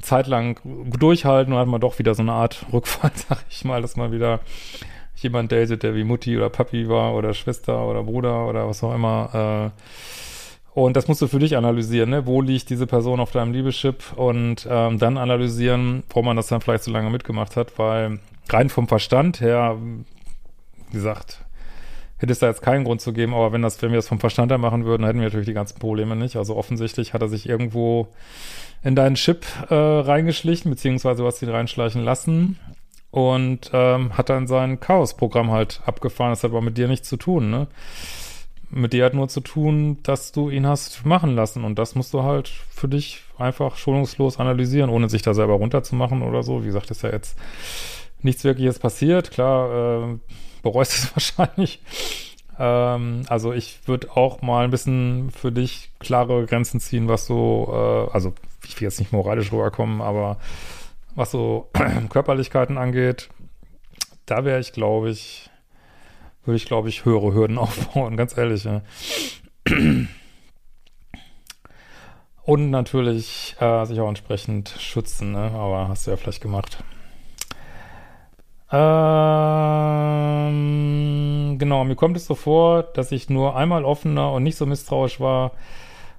zeitlang 0.00 0.58
durchhalten 0.98 1.52
und 1.52 1.58
hat 1.58 1.68
man 1.68 1.80
doch 1.80 1.98
wieder 1.98 2.14
so 2.14 2.22
eine 2.22 2.32
Art 2.32 2.66
Rückfall, 2.72 3.12
sag 3.14 3.44
ich 3.50 3.64
mal, 3.64 3.82
dass 3.82 3.96
man 3.96 4.12
wieder 4.12 4.40
jemand 5.16 5.52
datet, 5.52 5.82
der 5.82 5.94
wie 5.94 6.04
Mutti 6.04 6.36
oder 6.36 6.50
Papi 6.50 6.88
war 6.88 7.14
oder 7.14 7.34
Schwester 7.34 7.86
oder 7.86 8.02
Bruder 8.02 8.48
oder 8.48 8.66
was 8.66 8.82
auch 8.82 8.94
immer, 8.94 9.72
äh, 9.74 9.80
und 10.74 10.96
das 10.96 11.06
musst 11.06 11.20
du 11.20 11.26
für 11.26 11.38
dich 11.38 11.56
analysieren, 11.56 12.10
ne? 12.10 12.26
Wo 12.26 12.40
liegt 12.40 12.70
diese 12.70 12.86
Person 12.86 13.20
auf 13.20 13.30
deinem 13.30 13.52
Liebeschip? 13.52 14.16
Und 14.16 14.66
ähm, 14.70 14.98
dann 14.98 15.18
analysieren, 15.18 16.02
warum 16.08 16.26
man 16.26 16.36
das 16.36 16.46
dann 16.46 16.62
vielleicht 16.62 16.84
so 16.84 16.90
lange 16.90 17.10
mitgemacht 17.10 17.56
hat, 17.56 17.78
weil 17.78 18.20
rein 18.48 18.70
vom 18.70 18.88
Verstand 18.88 19.42
her, 19.42 19.76
wie 20.88 20.92
gesagt, 20.92 21.44
hätte 22.16 22.32
es 22.32 22.38
da 22.38 22.46
jetzt 22.46 22.62
keinen 22.62 22.84
Grund 22.84 23.02
zu 23.02 23.12
geben, 23.12 23.34
aber 23.34 23.52
wenn 23.52 23.60
das, 23.60 23.82
wenn 23.82 23.90
wir 23.90 23.98
das 23.98 24.08
vom 24.08 24.20
Verstand 24.20 24.50
her 24.50 24.58
machen 24.58 24.86
würden, 24.86 25.04
hätten 25.04 25.18
wir 25.18 25.26
natürlich 25.26 25.46
die 25.46 25.52
ganzen 25.52 25.78
Probleme 25.78 26.16
nicht. 26.16 26.36
Also 26.36 26.56
offensichtlich 26.56 27.12
hat 27.12 27.20
er 27.20 27.28
sich 27.28 27.46
irgendwo 27.46 28.08
in 28.82 28.96
deinen 28.96 29.14
Chip 29.14 29.44
äh, 29.68 29.74
reingeschlichen, 29.74 30.70
beziehungsweise 30.70 31.22
du 31.22 31.26
hast 31.26 31.42
ihn 31.42 31.48
reinschleichen 31.48 32.04
lassen 32.04 32.58
und 33.10 33.70
ähm, 33.72 34.16
hat 34.16 34.28
dann 34.28 34.46
sein 34.46 34.80
Chaos-Programm 34.80 35.50
halt 35.50 35.80
abgefahren. 35.86 36.32
Das 36.32 36.42
hat 36.42 36.50
aber 36.50 36.62
mit 36.62 36.78
dir 36.78 36.88
nichts 36.88 37.08
zu 37.08 37.16
tun, 37.16 37.50
ne? 37.50 37.68
mit 38.72 38.94
dir 38.94 39.04
hat 39.04 39.14
nur 39.14 39.28
zu 39.28 39.40
tun, 39.40 39.98
dass 40.02 40.32
du 40.32 40.48
ihn 40.48 40.66
hast 40.66 41.04
machen 41.04 41.36
lassen. 41.36 41.62
Und 41.62 41.78
das 41.78 41.94
musst 41.94 42.14
du 42.14 42.22
halt 42.22 42.48
für 42.48 42.88
dich 42.88 43.22
einfach 43.38 43.76
schonungslos 43.76 44.40
analysieren, 44.40 44.90
ohne 44.90 45.10
sich 45.10 45.22
da 45.22 45.34
selber 45.34 45.54
runterzumachen 45.54 46.22
oder 46.22 46.42
so. 46.42 46.62
Wie 46.62 46.66
gesagt, 46.66 46.90
ist 46.90 47.02
ja 47.02 47.10
jetzt 47.10 47.36
nichts 48.22 48.44
wirkliches 48.44 48.78
passiert. 48.78 49.30
Klar, 49.30 50.12
äh, 50.12 50.18
bereust 50.62 50.92
es 50.92 51.14
wahrscheinlich. 51.14 51.80
Ähm, 52.62 53.24
also 53.28 53.52
ich 53.52 53.80
würde 53.86 54.16
auch 54.16 54.40
mal 54.40 54.64
ein 54.64 54.70
bisschen 54.70 55.32
für 55.32 55.50
dich 55.50 55.90
klare 55.98 56.46
Grenzen 56.46 56.78
ziehen, 56.78 57.08
was 57.08 57.26
so, 57.26 57.68
äh, 57.72 58.12
also 58.14 58.34
ich 58.64 58.80
will 58.80 58.86
jetzt 58.86 59.00
nicht 59.00 59.12
moralisch 59.12 59.50
rüberkommen, 59.50 60.00
aber 60.00 60.38
was 61.16 61.32
so 61.32 61.68
Körperlichkeiten 62.08 62.78
angeht, 62.78 63.30
da 64.26 64.44
wäre 64.44 64.60
ich, 64.60 64.72
glaube 64.72 65.10
ich, 65.10 65.50
würde 66.44 66.56
ich, 66.56 66.66
glaube 66.66 66.88
ich, 66.88 67.04
höhere 67.04 67.34
Hürden 67.34 67.58
aufbauen, 67.58 68.16
ganz 68.16 68.36
ehrlich. 68.36 68.62
Ja. 68.62 68.82
Und 72.44 72.70
natürlich 72.70 73.56
äh, 73.58 73.84
sich 73.86 73.98
auch 73.98 74.08
entsprechend 74.08 74.68
schützen, 74.78 75.32
ne? 75.32 75.50
aber 75.50 75.88
hast 75.88 76.06
du 76.06 76.12
ja 76.12 76.16
vielleicht 76.16 76.42
gemacht. 76.42 76.84
Ähm, 78.72 80.48
genau, 81.58 81.84
mir 81.84 81.94
kommt 81.94 82.16
es 82.16 82.24
so 82.26 82.34
vor, 82.34 82.82
dass 82.82 83.12
ich 83.12 83.28
nur 83.28 83.54
einmal 83.54 83.84
offener 83.84 84.32
und 84.32 84.42
nicht 84.42 84.56
so 84.56 84.64
misstrauisch 84.64 85.20
war 85.20 85.52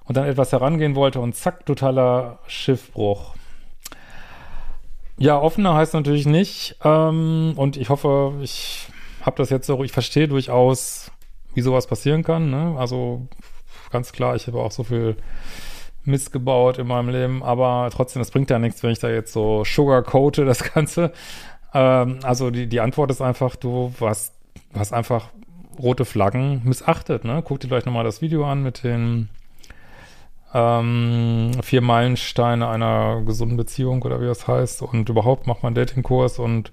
und 0.06 0.18
dann 0.18 0.26
etwas 0.26 0.52
herangehen 0.52 0.96
wollte 0.96 1.20
und 1.20 1.36
zack, 1.36 1.66
totaler 1.66 2.38
Schiffbruch. 2.46 3.34
Ja, 5.18 5.40
offener 5.40 5.74
heißt 5.74 5.96
natürlich 5.96 6.26
nicht 6.26 6.76
ähm, 6.84 7.54
und 7.56 7.78
ich 7.78 7.90
hoffe, 7.90 8.34
ich 8.42 8.88
habe 9.22 9.38
das 9.38 9.50
jetzt 9.50 9.66
so, 9.68 9.84
ich 9.84 9.92
verstehe 9.92 10.28
durchaus, 10.28 11.12
wie 11.54 11.62
sowas 11.62 11.88
passieren 11.88 12.24
kann. 12.24 12.52
Ne? 12.52 12.76
Also 12.78 13.28
ganz 13.92 14.12
klar, 14.12 14.36
ich 14.36 14.48
habe 14.48 14.60
auch 14.60 14.72
so 14.72 14.84
viel 14.84 15.16
Mist 16.04 16.34
gebaut 16.34 16.78
in 16.78 16.88
meinem 16.88 17.10
Leben, 17.10 17.44
aber 17.44 17.90
trotzdem, 17.92 18.20
das 18.20 18.32
bringt 18.32 18.50
ja 18.50 18.60
nichts, 18.60 18.84
wenn 18.84 18.92
ich 18.92 19.00
da 19.00 19.10
jetzt 19.10 19.32
so 19.32 19.64
sugarcoate 19.64 20.46
das 20.46 20.74
Ganze. 20.74 21.14
Ähm, 21.74 22.20
also 22.24 22.52
die, 22.52 22.68
die 22.68 22.80
Antwort 22.80 23.12
ist 23.12 23.22
einfach, 23.22 23.56
du 23.56 23.94
warst, 24.00 24.34
hast 24.78 24.94
einfach 24.94 25.30
rote 25.80 26.06
Flaggen 26.06 26.62
missachtet. 26.64 27.26
Ne? 27.26 27.42
Guck 27.44 27.60
dir 27.60 27.68
gleich 27.68 27.86
nochmal 27.86 28.04
das 28.04 28.22
Video 28.22 28.46
an 28.46 28.64
mit 28.64 28.84
den 28.84 29.30
ähm, 30.54 31.52
vier 31.64 31.82
Meilensteine 31.82 32.68
einer 32.68 33.22
gesunden 33.26 33.58
Beziehung 33.58 34.04
oder 34.04 34.22
wie 34.22 34.26
das 34.26 34.48
heißt 34.48 34.84
und 34.84 35.10
überhaupt 35.10 35.48
macht 35.48 35.64
man 35.64 35.74
Datingkurs 35.74 36.38
und 36.38 36.72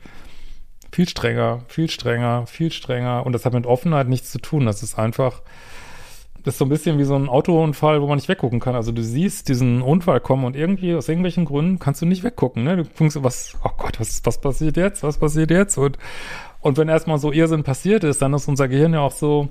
viel 0.93 1.09
strenger, 1.09 1.61
viel 1.69 1.89
strenger, 1.89 2.47
viel 2.47 2.71
strenger. 2.73 3.25
Und 3.25 3.33
das 3.33 3.45
hat 3.45 3.53
mit 3.53 3.67
Offenheit 3.67 4.09
nichts 4.09 4.31
zu 4.31 4.39
tun. 4.39 4.67
Das 4.67 4.83
ist 4.83 4.99
einfach, 4.99 5.43
das 6.45 6.55
ist 6.55 6.59
so 6.59 6.65
ein 6.65 6.69
bisschen 6.69 6.99
wie 6.99 7.05
so 7.05 7.15
ein 7.15 7.29
Autounfall, 7.29 8.01
wo 8.03 8.07
man 8.07 8.17
nicht 8.17 8.29
weggucken 8.29 8.61
kann. 8.61 8.75
Also 8.75 8.93
du 8.93 9.03
siehst 9.03 9.49
diesen 9.49 9.83
Unfall 9.83 10.21
kommen 10.21 10.45
und 10.45 10.57
irgendwie 10.57 10.95
aus 10.95 11.09
irgendwelchen 11.09 11.45
Gründen 11.45 11.79
kannst 11.79 12.03
du 12.03 12.07
nicht 12.07 12.25
weggucken. 12.25 12.65
Ne? 12.65 12.77
Du 12.79 12.85
denkst, 12.85 13.17
was, 13.21 13.57
oh 13.65 13.71
Gott, 13.77 14.01
was, 14.01 14.23
was 14.25 14.41
passiert 14.41 14.77
jetzt? 14.77 15.03
Was 15.03 15.19
passiert 15.19 15.51
jetzt? 15.51 15.77
Und, 15.79 15.99
und 16.61 16.79
wenn 16.79 16.89
erstmal 16.89 17.19
so 17.19 17.33
Irrsinn 17.33 17.63
passiert 17.63 18.05
ist, 18.05 18.23
dann 18.23 18.35
ist 18.35 18.49
unser 18.49 18.69
Gehirn 18.69 18.95
ja 18.95 19.01
auch 19.01 19.13
so, 19.13 19.49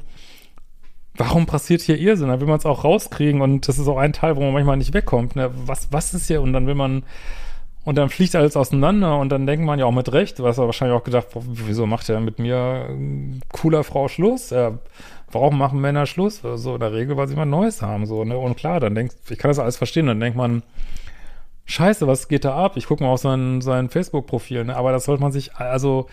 warum 1.16 1.46
passiert 1.46 1.82
hier 1.82 1.98
Irrsinn? 1.98 2.30
Dann 2.30 2.40
will 2.40 2.48
man 2.48 2.58
es 2.58 2.66
auch 2.66 2.84
rauskriegen 2.84 3.42
und 3.42 3.68
das 3.68 3.78
ist 3.78 3.88
auch 3.88 3.98
ein 3.98 4.14
Teil, 4.14 4.36
wo 4.36 4.42
man 4.42 4.54
manchmal 4.54 4.78
nicht 4.78 4.94
wegkommt. 4.94 5.36
Ne? 5.36 5.52
Was, 5.66 5.92
was 5.92 6.14
ist 6.14 6.28
hier? 6.28 6.42
Und 6.42 6.54
dann 6.54 6.66
will 6.66 6.76
man 6.76 7.04
und 7.86 7.98
dann 7.98 8.10
fliegt 8.10 8.36
alles 8.36 8.58
auseinander 8.58 9.18
und 9.18 9.30
dann 9.30 9.48
denkt 9.48 9.66
man 9.66 9.80
ja 9.80 9.86
auch 9.86 9.92
mit 9.92 10.12
Recht, 10.12 10.40
hast 10.40 10.58
ja 10.58 10.66
wahrscheinlich 10.66 10.98
auch 10.98 11.04
gedacht, 11.04 11.28
wieso 11.34 11.86
macht 11.86 12.10
er 12.10 12.20
mit 12.20 12.40
mir 12.40 12.90
cooler 13.52 13.84
Frau 13.84 14.08
Schluss? 14.08 14.50
Ja, 14.50 14.78
warum 15.32 15.58
machen 15.58 15.80
Männer 15.80 16.06
Schluss? 16.06 16.42
So 16.42 16.50
also 16.50 16.74
in 16.76 16.82
der 16.82 16.94
Regel, 16.94 17.16
weil 17.18 17.28
sie 17.28 17.36
mal 17.36 17.46
Neues 17.46 17.82
haben, 17.82 18.06
so, 18.06 18.26
ne? 18.26 18.38
Und 18.38 18.58
klar, 18.58 18.80
dann 18.80 18.96
denkst, 18.96 19.16
ich 19.30 19.38
kann 19.38 19.50
das 19.50 19.60
alles 19.60 19.78
verstehen, 19.78 20.08
dann 20.08 20.20
denkt 20.20 20.38
man, 20.38 20.64
Scheiße, 21.66 22.08
was 22.08 22.28
geht 22.28 22.46
da 22.46 22.56
ab? 22.56 22.78
Ich 22.78 22.88
gucke 22.88 23.04
mal 23.04 23.12
auf 23.12 23.22
sein, 23.22 23.62
sein 23.62 23.90
Facebook-Profil, 23.90 24.66
ne? 24.66 24.76
Aber 24.76 24.92
das 24.92 25.06
sollte 25.06 25.22
man 25.22 25.32
sich, 25.32 25.56
also, 25.56 26.08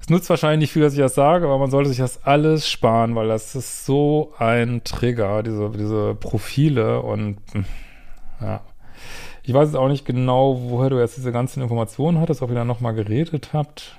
es 0.00 0.08
nutzt 0.08 0.30
wahrscheinlich 0.30 0.60
nicht 0.60 0.72
viel, 0.72 0.82
dass 0.82 0.94
ich 0.94 0.98
das 0.98 1.14
sage, 1.14 1.44
aber 1.46 1.58
man 1.58 1.70
sollte 1.70 1.90
sich 1.90 1.98
das 1.98 2.24
alles 2.24 2.68
sparen, 2.68 3.14
weil 3.14 3.28
das 3.28 3.54
ist 3.54 3.84
so 3.84 4.32
ein 4.38 4.82
Trigger, 4.84 5.42
diese, 5.42 5.70
diese 5.70 6.14
Profile 6.14 7.02
und 7.02 7.36
ja. 8.40 8.62
Ich 9.48 9.54
weiß 9.54 9.70
jetzt 9.70 9.78
auch 9.78 9.88
nicht 9.88 10.04
genau, 10.04 10.60
woher 10.60 10.90
du 10.90 10.98
jetzt 10.98 11.16
diese 11.16 11.32
ganzen 11.32 11.62
Informationen 11.62 12.20
hattest, 12.20 12.42
ob 12.42 12.50
ihr 12.50 12.54
da 12.54 12.66
nochmal 12.66 12.92
geredet 12.92 13.54
habt. 13.54 13.96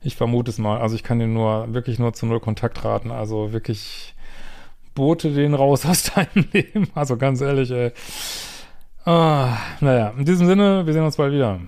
Ich 0.00 0.14
vermute 0.14 0.48
es 0.48 0.58
mal. 0.58 0.80
Also 0.80 0.94
ich 0.94 1.02
kann 1.02 1.18
dir 1.18 1.26
nur, 1.26 1.74
wirklich 1.74 1.98
nur 1.98 2.12
zu 2.12 2.26
null 2.26 2.38
Kontakt 2.38 2.84
raten. 2.84 3.10
Also 3.10 3.52
wirklich 3.52 4.14
bote 4.94 5.32
den 5.32 5.54
raus 5.54 5.84
aus 5.86 6.04
deinem 6.14 6.46
Leben. 6.52 6.88
Also 6.94 7.16
ganz 7.16 7.40
ehrlich, 7.40 7.72
ey. 7.72 7.90
Ah, 9.04 9.56
naja, 9.80 10.14
in 10.16 10.24
diesem 10.24 10.46
Sinne, 10.46 10.86
wir 10.86 10.92
sehen 10.92 11.04
uns 11.04 11.16
bald 11.16 11.32
wieder. 11.32 11.58